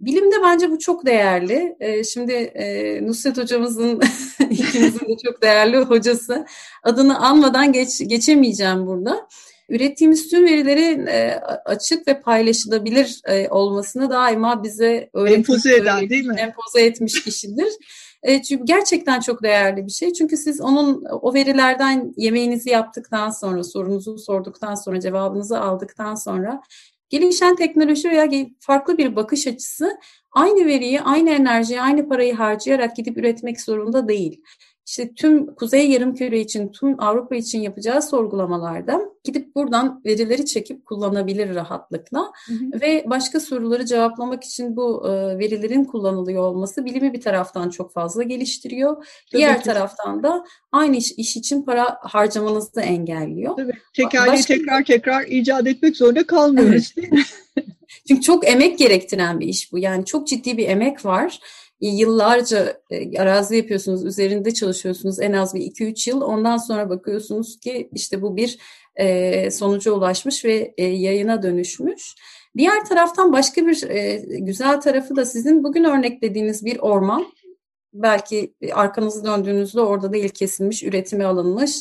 Bilimde 0.00 0.34
bence 0.42 0.70
bu 0.70 0.78
çok 0.78 1.06
değerli. 1.06 1.76
Ee, 1.80 2.04
şimdi 2.04 2.32
e, 2.32 3.06
Nusret 3.06 3.38
hocamızın 3.38 4.00
ikimizin 4.50 5.08
de 5.08 5.16
çok 5.24 5.42
değerli 5.42 5.76
hocası 5.76 6.46
adını 6.82 7.18
anmadan 7.18 7.72
geç, 7.72 8.08
geçemeyeceğim 8.08 8.86
burada. 8.86 9.28
Ürettiğimiz 9.68 10.30
tüm 10.30 10.44
verilerin 10.44 11.06
e, 11.06 11.40
açık 11.64 12.08
ve 12.08 12.20
paylaşılabilir 12.20 13.20
e, 13.28 13.48
olmasını 13.48 14.10
daima 14.10 14.62
bize 14.62 15.10
empoze 15.28 15.76
eden 15.76 16.10
değil 16.10 16.26
mi? 16.26 16.36
Empoze 16.38 16.80
etmiş 16.86 17.24
kişidir. 17.24 17.68
E, 18.22 18.42
çünkü 18.42 18.64
gerçekten 18.64 19.20
çok 19.20 19.42
değerli 19.42 19.86
bir 19.86 19.92
şey. 19.92 20.12
Çünkü 20.12 20.36
siz 20.36 20.60
onun 20.60 21.04
o 21.10 21.34
verilerden 21.34 22.12
yemeğinizi 22.16 22.70
yaptıktan 22.70 23.30
sonra, 23.30 23.64
sorunuzu 23.64 24.18
sorduktan 24.18 24.74
sonra, 24.74 25.00
cevabınızı 25.00 25.60
aldıktan 25.60 26.14
sonra 26.14 26.60
Gelişen 27.08 27.56
teknoloji 27.56 28.10
veya 28.10 28.28
farklı 28.60 28.98
bir 28.98 29.16
bakış 29.16 29.46
açısı 29.46 29.98
aynı 30.32 30.66
veriyi, 30.66 31.00
aynı 31.00 31.30
enerjiyi, 31.30 31.80
aynı 31.80 32.08
parayı 32.08 32.34
harcayarak 32.34 32.96
gidip 32.96 33.18
üretmek 33.18 33.60
zorunda 33.60 34.08
değil. 34.08 34.42
İşte 34.86 35.14
tüm 35.14 35.54
Kuzey 35.54 35.90
Yarımküre 35.90 36.40
için, 36.40 36.72
tüm 36.72 37.00
Avrupa 37.00 37.36
için 37.36 37.60
yapacağı 37.60 38.02
sorgulamalarda 38.02 39.00
gidip 39.26 39.54
buradan 39.54 40.00
verileri 40.04 40.46
çekip 40.46 40.86
kullanabilir 40.86 41.54
rahatlıkla 41.54 42.32
hı 42.46 42.52
hı. 42.52 42.80
ve 42.80 43.04
başka 43.06 43.40
soruları 43.40 43.86
cevaplamak 43.86 44.44
için 44.44 44.76
bu 44.76 45.08
e, 45.08 45.38
verilerin 45.38 45.84
kullanılıyor 45.84 46.42
olması 46.42 46.84
bilimi 46.84 47.12
bir 47.12 47.20
taraftan 47.20 47.70
çok 47.70 47.92
fazla 47.92 48.22
geliştiriyor. 48.22 48.94
Tabii 48.94 49.38
Diğer 49.38 49.58
ki. 49.58 49.64
taraftan 49.64 50.22
da 50.22 50.44
aynı 50.72 50.96
iş, 50.96 51.12
iş 51.12 51.36
için 51.36 51.62
para 51.62 51.98
harcamanızı 52.00 52.80
engelliyor. 52.80 53.56
Tabii. 53.56 53.72
Tekerleği 53.96 54.32
başka... 54.32 54.54
tekrar 54.54 54.84
tekrar 54.84 55.26
icat 55.26 55.66
etmek 55.66 55.96
zorunda 55.96 56.26
kalmıyoruz 56.26 56.92
evet. 56.96 57.12
değil 57.12 57.12
mi? 57.12 57.24
Çünkü 58.08 58.20
çok 58.20 58.48
emek 58.48 58.78
gerektiren 58.78 59.40
bir 59.40 59.46
iş 59.46 59.72
bu. 59.72 59.78
Yani 59.78 60.04
çok 60.04 60.26
ciddi 60.26 60.56
bir 60.56 60.68
emek 60.68 61.04
var 61.04 61.40
yıllarca 61.80 62.80
e, 62.90 63.18
arazi 63.18 63.56
yapıyorsunuz, 63.56 64.04
üzerinde 64.04 64.54
çalışıyorsunuz 64.54 65.20
en 65.20 65.32
az 65.32 65.54
bir 65.54 65.60
2-3 65.60 66.10
yıl. 66.10 66.20
Ondan 66.20 66.56
sonra 66.56 66.90
bakıyorsunuz 66.90 67.60
ki 67.60 67.90
işte 67.92 68.22
bu 68.22 68.36
bir 68.36 68.58
e, 68.96 69.50
sonuca 69.50 69.92
ulaşmış 69.92 70.44
ve 70.44 70.74
e, 70.76 70.84
yayına 70.84 71.42
dönüşmüş. 71.42 72.14
Diğer 72.56 72.84
taraftan 72.84 73.32
başka 73.32 73.66
bir 73.66 73.90
e, 73.90 74.22
güzel 74.28 74.80
tarafı 74.80 75.16
da 75.16 75.24
sizin 75.24 75.64
bugün 75.64 75.84
örneklediğiniz 75.84 76.64
bir 76.64 76.78
orman. 76.78 77.26
Belki 77.92 78.54
arkanızı 78.72 79.24
döndüğünüzde 79.24 79.80
orada 79.80 80.12
değil 80.12 80.28
kesilmiş, 80.28 80.82
üretime 80.82 81.24
alınmış, 81.24 81.76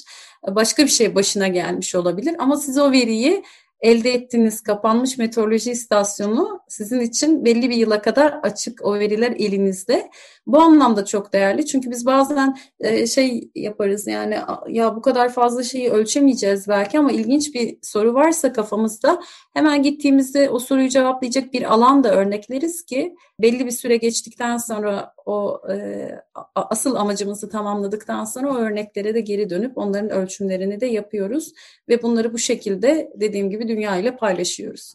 başka 0.47 0.84
bir 0.84 0.89
şey 0.89 1.15
başına 1.15 1.47
gelmiş 1.47 1.95
olabilir. 1.95 2.36
Ama 2.39 2.58
siz 2.58 2.78
o 2.78 2.91
veriyi 2.91 3.43
elde 3.81 4.13
ettiğiniz 4.13 4.61
kapanmış 4.61 5.17
meteoroloji 5.17 5.71
istasyonu 5.71 6.59
sizin 6.67 6.99
için 6.99 7.45
belli 7.45 7.69
bir 7.69 7.75
yıla 7.75 8.01
kadar 8.01 8.39
açık 8.43 8.85
o 8.85 8.99
veriler 8.99 9.31
elinizde. 9.31 10.09
Bu 10.47 10.61
anlamda 10.61 11.05
çok 11.05 11.33
değerli. 11.33 11.65
Çünkü 11.65 11.91
biz 11.91 12.05
bazen 12.05 12.57
e, 12.79 13.07
şey 13.07 13.49
yaparız 13.55 14.07
yani 14.07 14.38
ya 14.69 14.95
bu 14.95 15.01
kadar 15.01 15.29
fazla 15.29 15.63
şeyi 15.63 15.89
ölçemeyeceğiz 15.89 16.67
belki. 16.67 16.99
Ama 16.99 17.11
ilginç 17.11 17.53
bir 17.55 17.77
soru 17.81 18.13
varsa 18.13 18.53
kafamızda 18.53 19.21
hemen 19.53 19.83
gittiğimizde 19.83 20.49
o 20.49 20.59
soruyu 20.59 20.89
cevaplayacak 20.89 21.53
bir 21.53 21.73
alan 21.73 22.03
da 22.03 22.15
örnekleriz 22.15 22.85
ki 22.85 23.15
belli 23.39 23.65
bir 23.65 23.71
süre 23.71 23.97
geçtikten 23.97 24.57
sonra 24.57 25.13
o 25.25 25.61
e, 25.71 26.09
asıl 26.55 26.95
amacımızı 26.95 27.49
tamamladıktan 27.49 28.25
sonra 28.25 28.51
o 28.51 28.57
örneklere 28.57 29.13
de 29.13 29.21
geri 29.21 29.49
dönüp 29.49 29.77
onların 29.77 30.09
ölçümlerini 30.09 30.81
de 30.81 30.85
yapıyoruz. 30.85 31.53
Ve 31.89 32.01
bunları 32.01 32.33
bu 32.33 32.38
şekilde 32.38 33.11
dediğim 33.15 33.49
gibi 33.49 33.64
dünya 33.67 33.97
ile 33.97 34.15
paylaşıyoruz. 34.15 34.93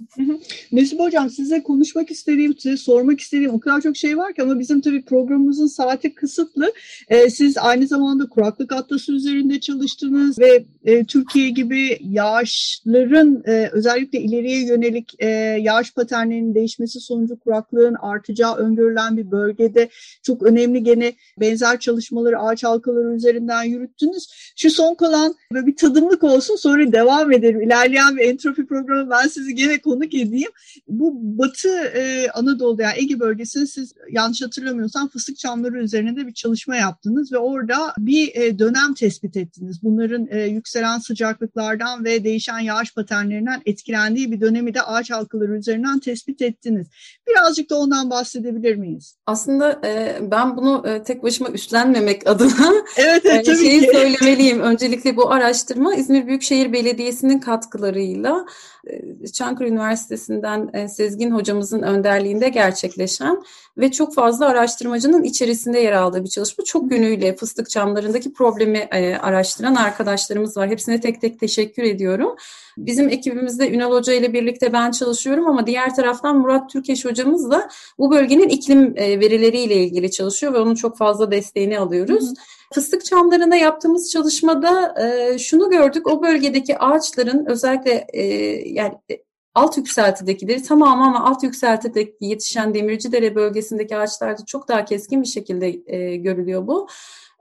Nesip 0.72 1.00
Hocam 1.00 1.30
size 1.30 1.62
konuşmak 1.62 2.10
istediğim, 2.10 2.58
size 2.58 2.76
sormak 2.76 3.20
istediğim 3.20 3.54
o 3.54 3.60
kadar 3.60 3.80
çok 3.80 3.96
şey 3.96 4.18
var 4.18 4.34
ki 4.34 4.42
ama 4.42 4.58
bizim 4.58 4.80
tabii 4.80 5.04
programımızın 5.04 5.66
saati 5.66 6.14
kısıtlı. 6.14 6.72
Ee, 7.08 7.30
siz 7.30 7.58
aynı 7.58 7.86
zamanda 7.86 8.28
kuraklık 8.28 8.72
atlası 8.72 9.12
üzerinde 9.12 9.60
çalıştınız 9.60 10.38
ve 10.38 10.64
e, 10.84 11.04
Türkiye 11.04 11.50
gibi 11.50 11.98
yağışların 12.00 13.42
e, 13.46 13.68
özellikle 13.72 14.20
ileriye 14.20 14.66
yönelik 14.66 15.14
e, 15.18 15.28
yağış 15.60 15.94
paternlerinin 15.94 16.54
değişmesi 16.54 17.00
sonucu 17.00 17.38
kuraklığın 17.38 17.94
artacağı 17.94 18.56
öngörülen 18.56 19.16
bir 19.16 19.30
bölgede 19.30 19.88
çok 20.22 20.42
önemli 20.42 20.82
gene 20.82 21.12
benzer 21.40 21.80
çalışmaları 21.80 22.38
ağaç 22.38 22.64
halkaları 22.64 23.14
üzerinden 23.14 23.64
yürüttünüz. 23.64 24.52
Şu 24.56 24.70
son 24.70 24.94
kalan 24.94 25.34
bir 25.52 25.76
tadımlık 25.76 26.24
olsun 26.24 26.56
sonra 26.56 26.92
devam 26.92 27.32
edelim. 27.32 27.62
İlerleyen 27.62 28.16
bir 28.16 28.22
entropi 28.22 28.59
programı 28.66 29.10
ben 29.10 29.28
sizi 29.28 29.54
gene 29.54 29.80
konuk 29.80 30.14
edeyim. 30.14 30.50
Bu 30.88 31.12
Batı 31.14 31.68
e, 31.68 32.30
Anadolu'da 32.30 32.82
yani 32.82 32.94
Ege 32.98 33.20
bölgesinde 33.20 33.66
siz 33.66 33.94
yanlış 34.10 34.42
hatırlamıyorsam 34.42 35.08
fıstık 35.08 35.38
çamları 35.38 35.82
üzerinde 35.82 36.26
bir 36.26 36.34
çalışma 36.34 36.76
yaptınız 36.76 37.32
ve 37.32 37.38
orada 37.38 37.94
bir 37.98 38.34
e, 38.34 38.58
dönem 38.58 38.94
tespit 38.94 39.36
ettiniz. 39.36 39.82
Bunların 39.82 40.28
e, 40.30 40.46
yükselen 40.46 40.98
sıcaklıklardan 40.98 42.04
ve 42.04 42.24
değişen 42.24 42.58
yağış 42.58 42.94
paternlerinden 42.94 43.62
etkilendiği 43.66 44.32
bir 44.32 44.40
dönemi 44.40 44.74
de 44.74 44.82
ağaç 44.82 45.10
halkaları 45.10 45.56
üzerinden 45.56 45.98
tespit 45.98 46.42
ettiniz. 46.42 46.86
Birazcık 47.28 47.70
da 47.70 47.78
ondan 47.78 48.10
bahsedebilir 48.10 48.76
miyiz? 48.76 49.16
Aslında 49.26 49.80
e, 49.84 50.18
ben 50.30 50.56
bunu 50.56 50.84
e, 50.88 51.02
tek 51.02 51.22
başıma 51.22 51.50
üstlenmemek 51.50 52.26
adına 52.26 52.72
evet, 52.96 53.22
evet, 53.24 53.48
e, 53.48 53.56
şeyi 53.56 53.80
ki. 53.80 53.90
söylemeliyim. 53.92 54.60
Öncelikle 54.60 55.16
bu 55.16 55.30
araştırma 55.32 55.94
İzmir 55.94 56.26
Büyükşehir 56.26 56.72
Belediyesi'nin 56.72 57.38
katkılarıyla 57.38 58.46
Çankırı 59.32 59.68
Üniversitesi'nden 59.68 60.86
Sezgin 60.86 61.30
hocamızın 61.30 61.82
önderliğinde 61.82 62.48
gerçekleşen 62.48 63.42
ve 63.80 63.90
çok 63.90 64.14
fazla 64.14 64.46
araştırmacının 64.46 65.22
içerisinde 65.22 65.80
yer 65.80 65.92
aldığı 65.92 66.24
bir 66.24 66.28
çalışma. 66.28 66.64
Çok 66.64 66.92
yönüyle 66.92 67.36
fıstık 67.36 67.70
çamlarındaki 67.70 68.32
problemi 68.32 68.78
e, 68.78 69.14
araştıran 69.14 69.74
arkadaşlarımız 69.74 70.56
var. 70.56 70.68
Hepsine 70.68 71.00
tek 71.00 71.20
tek 71.20 71.40
teşekkür 71.40 71.82
ediyorum. 71.82 72.36
Bizim 72.78 73.08
ekibimizde 73.08 73.70
Ünal 73.70 73.92
Hoca 73.92 74.12
ile 74.12 74.32
birlikte 74.32 74.72
ben 74.72 74.90
çalışıyorum 74.90 75.46
ama 75.46 75.66
diğer 75.66 75.94
taraftan 75.94 76.38
Murat 76.38 76.70
Türkeş 76.70 77.04
Hoca 77.04 77.20
hocamız 77.20 77.50
da 77.50 77.68
bu 77.98 78.10
bölgenin 78.10 78.48
iklim 78.48 78.94
e, 78.96 79.20
verileriyle 79.20 79.74
ilgili 79.74 80.10
çalışıyor 80.10 80.52
ve 80.52 80.58
onun 80.58 80.74
çok 80.74 80.98
fazla 80.98 81.30
desteğini 81.30 81.78
alıyoruz. 81.78 82.30
Hı. 82.30 82.34
Fıstık 82.74 83.04
çamlarında 83.04 83.56
yaptığımız 83.56 84.10
çalışmada 84.10 84.94
e, 85.02 85.38
şunu 85.38 85.70
gördük. 85.70 86.06
O 86.06 86.22
bölgedeki 86.22 86.78
ağaçların 86.78 87.46
özellikle 87.46 88.06
e, 88.12 88.24
yani 88.68 88.94
alt 89.54 89.76
yükseltidekileri 89.76 90.62
tamamı 90.62 91.04
ama 91.04 91.24
alt 91.30 91.42
yükseltideki 91.42 92.16
yetişen 92.20 92.74
Demircidere 92.74 93.34
bölgesindeki 93.34 93.96
ağaçlarda 93.96 94.44
çok 94.46 94.68
daha 94.68 94.84
keskin 94.84 95.22
bir 95.22 95.28
şekilde 95.28 95.80
e, 95.86 96.16
görülüyor 96.16 96.66
bu. 96.66 96.88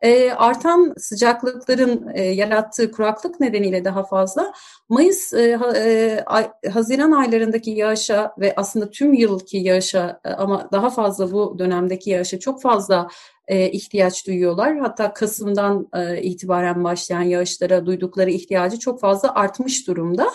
E, 0.01 0.31
artan 0.31 0.93
sıcaklıkların 0.97 2.11
e, 2.13 2.23
yarattığı 2.23 2.91
kuraklık 2.91 3.39
nedeniyle 3.39 3.85
daha 3.85 4.03
fazla 4.03 4.53
Mayıs, 4.89 5.33
e, 5.33 5.59
e, 5.75 6.23
ay, 6.25 6.51
Haziran 6.73 7.11
aylarındaki 7.11 7.71
yağışa 7.71 8.33
ve 8.39 8.53
aslında 8.57 8.89
tüm 8.89 9.13
yılki 9.13 9.57
yağışa 9.57 10.19
e, 10.25 10.29
ama 10.29 10.69
daha 10.71 10.89
fazla 10.89 11.31
bu 11.31 11.59
dönemdeki 11.59 12.09
yağışa 12.09 12.39
çok 12.39 12.61
fazla 12.61 13.07
e, 13.47 13.71
ihtiyaç 13.71 14.27
duyuyorlar. 14.27 14.77
Hatta 14.77 15.13
Kasım'dan 15.13 15.87
e, 15.93 16.21
itibaren 16.21 16.83
başlayan 16.83 17.21
yağışlara 17.21 17.85
duydukları 17.85 18.29
ihtiyacı 18.31 18.79
çok 18.79 18.99
fazla 18.99 19.35
artmış 19.35 19.87
durumda. 19.87 20.27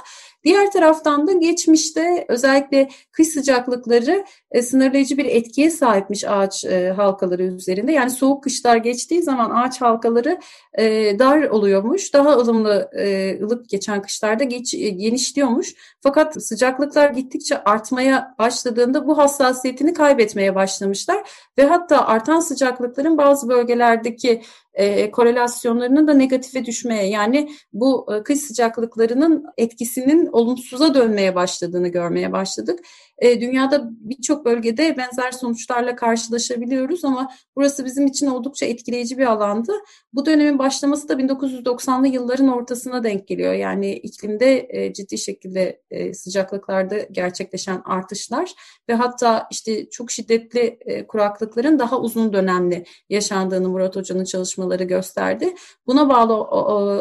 Diğer 0.45 0.71
taraftan 0.71 1.27
da 1.27 1.33
geçmişte 1.33 2.25
özellikle 2.29 2.89
kış 3.13 3.29
sıcaklıkları 3.29 4.25
e, 4.51 4.63
sınırlayıcı 4.63 5.17
bir 5.17 5.25
etkiye 5.25 5.71
sahipmiş 5.71 6.25
ağaç 6.25 6.65
e, 6.65 6.91
halkaları 6.91 7.43
üzerinde. 7.43 7.93
Yani 7.93 8.11
soğuk 8.11 8.45
kışlar 8.45 8.77
geçtiği 8.77 9.23
zaman 9.23 9.51
ağaç 9.51 9.81
halkaları 9.81 10.39
e, 10.79 11.19
dar 11.19 11.43
oluyormuş. 11.43 12.15
Daha 12.15 12.33
ılımlı, 12.33 12.91
e, 12.99 13.39
ılık 13.43 13.69
geçen 13.69 14.03
kışlarda 14.03 14.45
geç, 14.45 14.75
e, 14.75 14.89
genişliyormuş. 14.89 15.75
Fakat 16.01 16.45
sıcaklıklar 16.45 17.11
gittikçe 17.11 17.65
artmaya 17.65 18.35
başladığında 18.39 19.07
bu 19.07 19.19
hassasiyetini 19.19 19.95
kaybetmeye 19.95 20.55
başlamışlar. 20.55 21.29
Ve 21.59 21.67
hatta 21.67 22.07
artan 22.07 22.41
sıcaklıkların 22.41 23.19
bazı 23.19 23.49
bölgelerdeki 23.49 24.43
e, 24.75 25.11
korelasyonlarının 25.11 26.09
da 26.09 26.15
negatife 26.15 26.65
düşmeye 26.65 27.09
yani 27.09 27.51
bu 27.73 28.07
e, 28.15 28.23
kış 28.23 28.41
sıcaklıklarının 28.41 29.45
etkisinin 29.57 30.27
olumsuza 30.27 30.95
dönmeye 30.95 31.35
başladığını 31.35 31.89
görmeye 31.89 32.33
başladık. 32.33 32.81
E, 33.25 33.41
dünyada 33.41 33.91
birçok 33.91 34.45
bölgede 34.45 34.97
benzer 34.97 35.33
sonuçlarla 35.33 35.97
karşılaşabiliyoruz 35.97 37.05
ama 37.05 37.31
burası 37.57 37.85
bizim 37.85 38.07
için 38.07 38.27
oldukça 38.27 38.67
etkileyici 38.67 39.19
bir 39.19 39.27
alandı. 39.27 39.73
Bu 40.13 40.27
dönemin 40.27 40.59
başlaması 40.59 41.09
da 41.09 41.13
1990'lı 41.13 42.09
yılların 42.09 42.49
ortasına 42.49 43.05
denk 43.05 43.29
geliyor. 43.29 43.53
Yani 43.53 43.93
iklimde 43.93 44.67
e, 44.71 44.93
ciddi 44.93 45.19
şekilde 45.19 45.81
e, 45.91 46.15
sıcaklıklarda 46.15 46.99
gerçekleşen 46.99 47.83
artışlar 47.85 48.53
ve 48.89 48.95
hatta 48.95 49.47
işte 49.51 49.91
çok 49.91 50.11
şiddetli 50.11 50.79
e, 50.81 51.07
kuraklıkların 51.07 51.79
daha 51.79 52.01
uzun 52.01 52.33
dönemli 52.33 52.85
yaşandığını 53.09 53.69
Murat 53.69 53.97
Hoca'nın 53.97 54.25
çalışmaları 54.25 54.85
gösterdi. 54.85 55.55
Buna 55.87 56.09
bağlı 56.09 56.35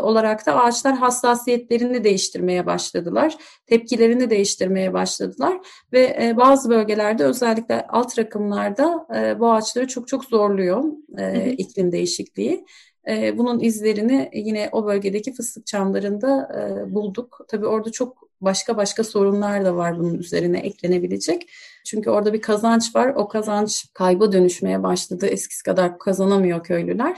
olarak 0.04 0.46
da 0.46 0.56
ağaçlar 0.56 0.96
hassasiyetlerini 0.96 2.04
değiştirmeye 2.04 2.66
başladılar, 2.66 3.38
tepkilerini 3.66 4.30
değiştirmeye 4.30 4.94
başladılar 4.94 5.58
ve 5.94 6.13
e, 6.22 6.38
bazı 6.38 6.70
bölgelerde 6.70 7.24
özellikle 7.24 7.88
alt 7.88 8.20
rakımlarda 8.20 9.08
e, 9.16 9.40
bu 9.40 9.52
ağaçları 9.52 9.88
çok 9.88 10.08
çok 10.08 10.26
zorluyor 10.26 10.84
e, 11.18 11.52
iklim 11.52 11.92
değişikliği. 11.92 12.66
E, 13.08 13.38
bunun 13.38 13.60
izlerini 13.60 14.30
yine 14.34 14.70
o 14.72 14.86
bölgedeki 14.86 15.34
fıstık 15.34 15.66
çamlarında 15.66 16.50
e, 16.60 16.94
bulduk. 16.94 17.40
Tabii 17.48 17.68
orada 17.68 17.92
çok 17.92 18.30
başka 18.42 18.78
başka 18.78 19.04
sorunlar 19.04 19.66
da 19.66 19.76
var 19.76 20.00
bunun 20.00 20.18
üzerine 20.18 20.60
eklenebilecek. 20.60 21.50
Çünkü 21.86 22.10
orada 22.10 22.34
bir 22.34 22.42
kazanç 22.42 22.96
var. 22.96 23.14
O 23.16 23.28
kazanç 23.28 23.86
kayba 23.94 24.32
dönüşmeye 24.32 24.84
başladı. 24.84 25.26
Eskisi 25.26 25.64
kadar 25.64 26.00
kazanamıyor 26.00 26.64
köylüler. 26.64 27.18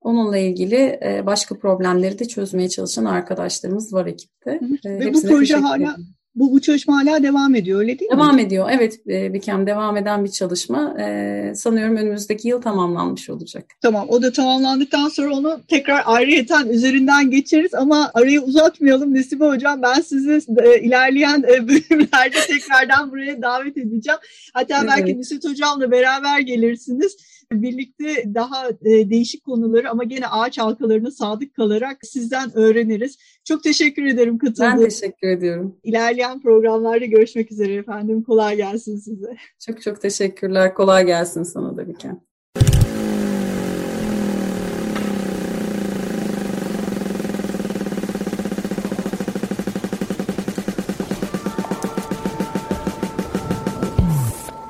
Onunla 0.00 0.38
ilgili 0.38 1.00
e, 1.04 1.22
başka 1.26 1.58
problemleri 1.58 2.18
de 2.18 2.28
çözmeye 2.28 2.68
çalışan 2.68 3.04
arkadaşlarımız 3.04 3.92
var 3.92 4.06
ekipte. 4.06 4.50
Hı 4.50 4.88
hı. 4.88 4.94
E, 4.94 5.00
Ve 5.00 5.14
bu 5.14 5.22
proje 5.22 5.56
hala 5.56 5.96
bu, 6.34 6.52
bu 6.52 6.60
çalışma 6.60 6.96
hala 6.96 7.22
devam 7.22 7.54
ediyor 7.54 7.80
öyle 7.80 7.98
değil 7.98 8.10
devam 8.10 8.26
mi? 8.26 8.32
Devam 8.32 8.38
ediyor 8.38 8.68
evet 8.72 9.00
e, 9.08 9.34
Bikem 9.34 9.66
devam 9.66 9.96
eden 9.96 10.24
bir 10.24 10.30
çalışma 10.30 10.96
ee, 11.00 11.52
sanıyorum 11.54 11.96
önümüzdeki 11.96 12.48
yıl 12.48 12.62
tamamlanmış 12.62 13.30
olacak. 13.30 13.64
Tamam 13.82 14.06
o 14.08 14.22
da 14.22 14.32
tamamlandıktan 14.32 15.08
sonra 15.08 15.34
onu 15.34 15.60
tekrar 15.68 16.02
ayrıyeten 16.06 16.68
üzerinden 16.68 17.30
geçeriz 17.30 17.74
ama 17.74 18.10
arayı 18.14 18.40
uzatmayalım 18.40 19.14
Nesibe 19.14 19.44
Hocam 19.44 19.82
ben 19.82 20.00
sizi 20.00 20.40
e, 20.58 20.80
ilerleyen 20.80 21.42
e, 21.42 21.68
bölümlerde 21.68 22.36
tekrardan 22.46 23.10
buraya 23.12 23.42
davet 23.42 23.76
edeceğim. 23.76 24.20
Hatta 24.52 24.78
evet. 24.78 24.90
belki 24.96 25.18
Nusret 25.18 25.44
Hocam'la 25.44 25.90
beraber 25.90 26.40
gelirsiniz 26.40 27.16
birlikte 27.62 28.34
daha 28.34 28.68
e, 28.68 29.10
değişik 29.10 29.44
konuları 29.44 29.90
ama 29.90 30.04
gene 30.04 30.26
ağaç 30.26 30.58
halkalarına 30.58 31.10
sadık 31.10 31.54
kalarak 31.54 31.98
sizden 32.02 32.56
öğreniriz. 32.56 33.18
Çok 33.44 33.62
teşekkür 33.62 34.04
ederim 34.04 34.38
katıldığınız. 34.38 34.82
Ben 34.82 34.88
teşekkür 34.88 35.28
ediyorum. 35.28 35.76
İlerleyen 35.84 36.40
programlarda 36.40 37.04
görüşmek 37.04 37.52
üzere 37.52 37.74
efendim. 37.74 38.22
Kolay 38.22 38.56
gelsin 38.56 38.96
size. 38.96 39.36
Çok 39.66 39.82
çok 39.82 40.00
teşekkürler. 40.00 40.74
Kolay 40.74 41.06
gelsin 41.06 41.42
sana 41.42 41.76
da 41.76 41.88
Biken. 41.88 42.20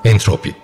Entropi 0.05 0.64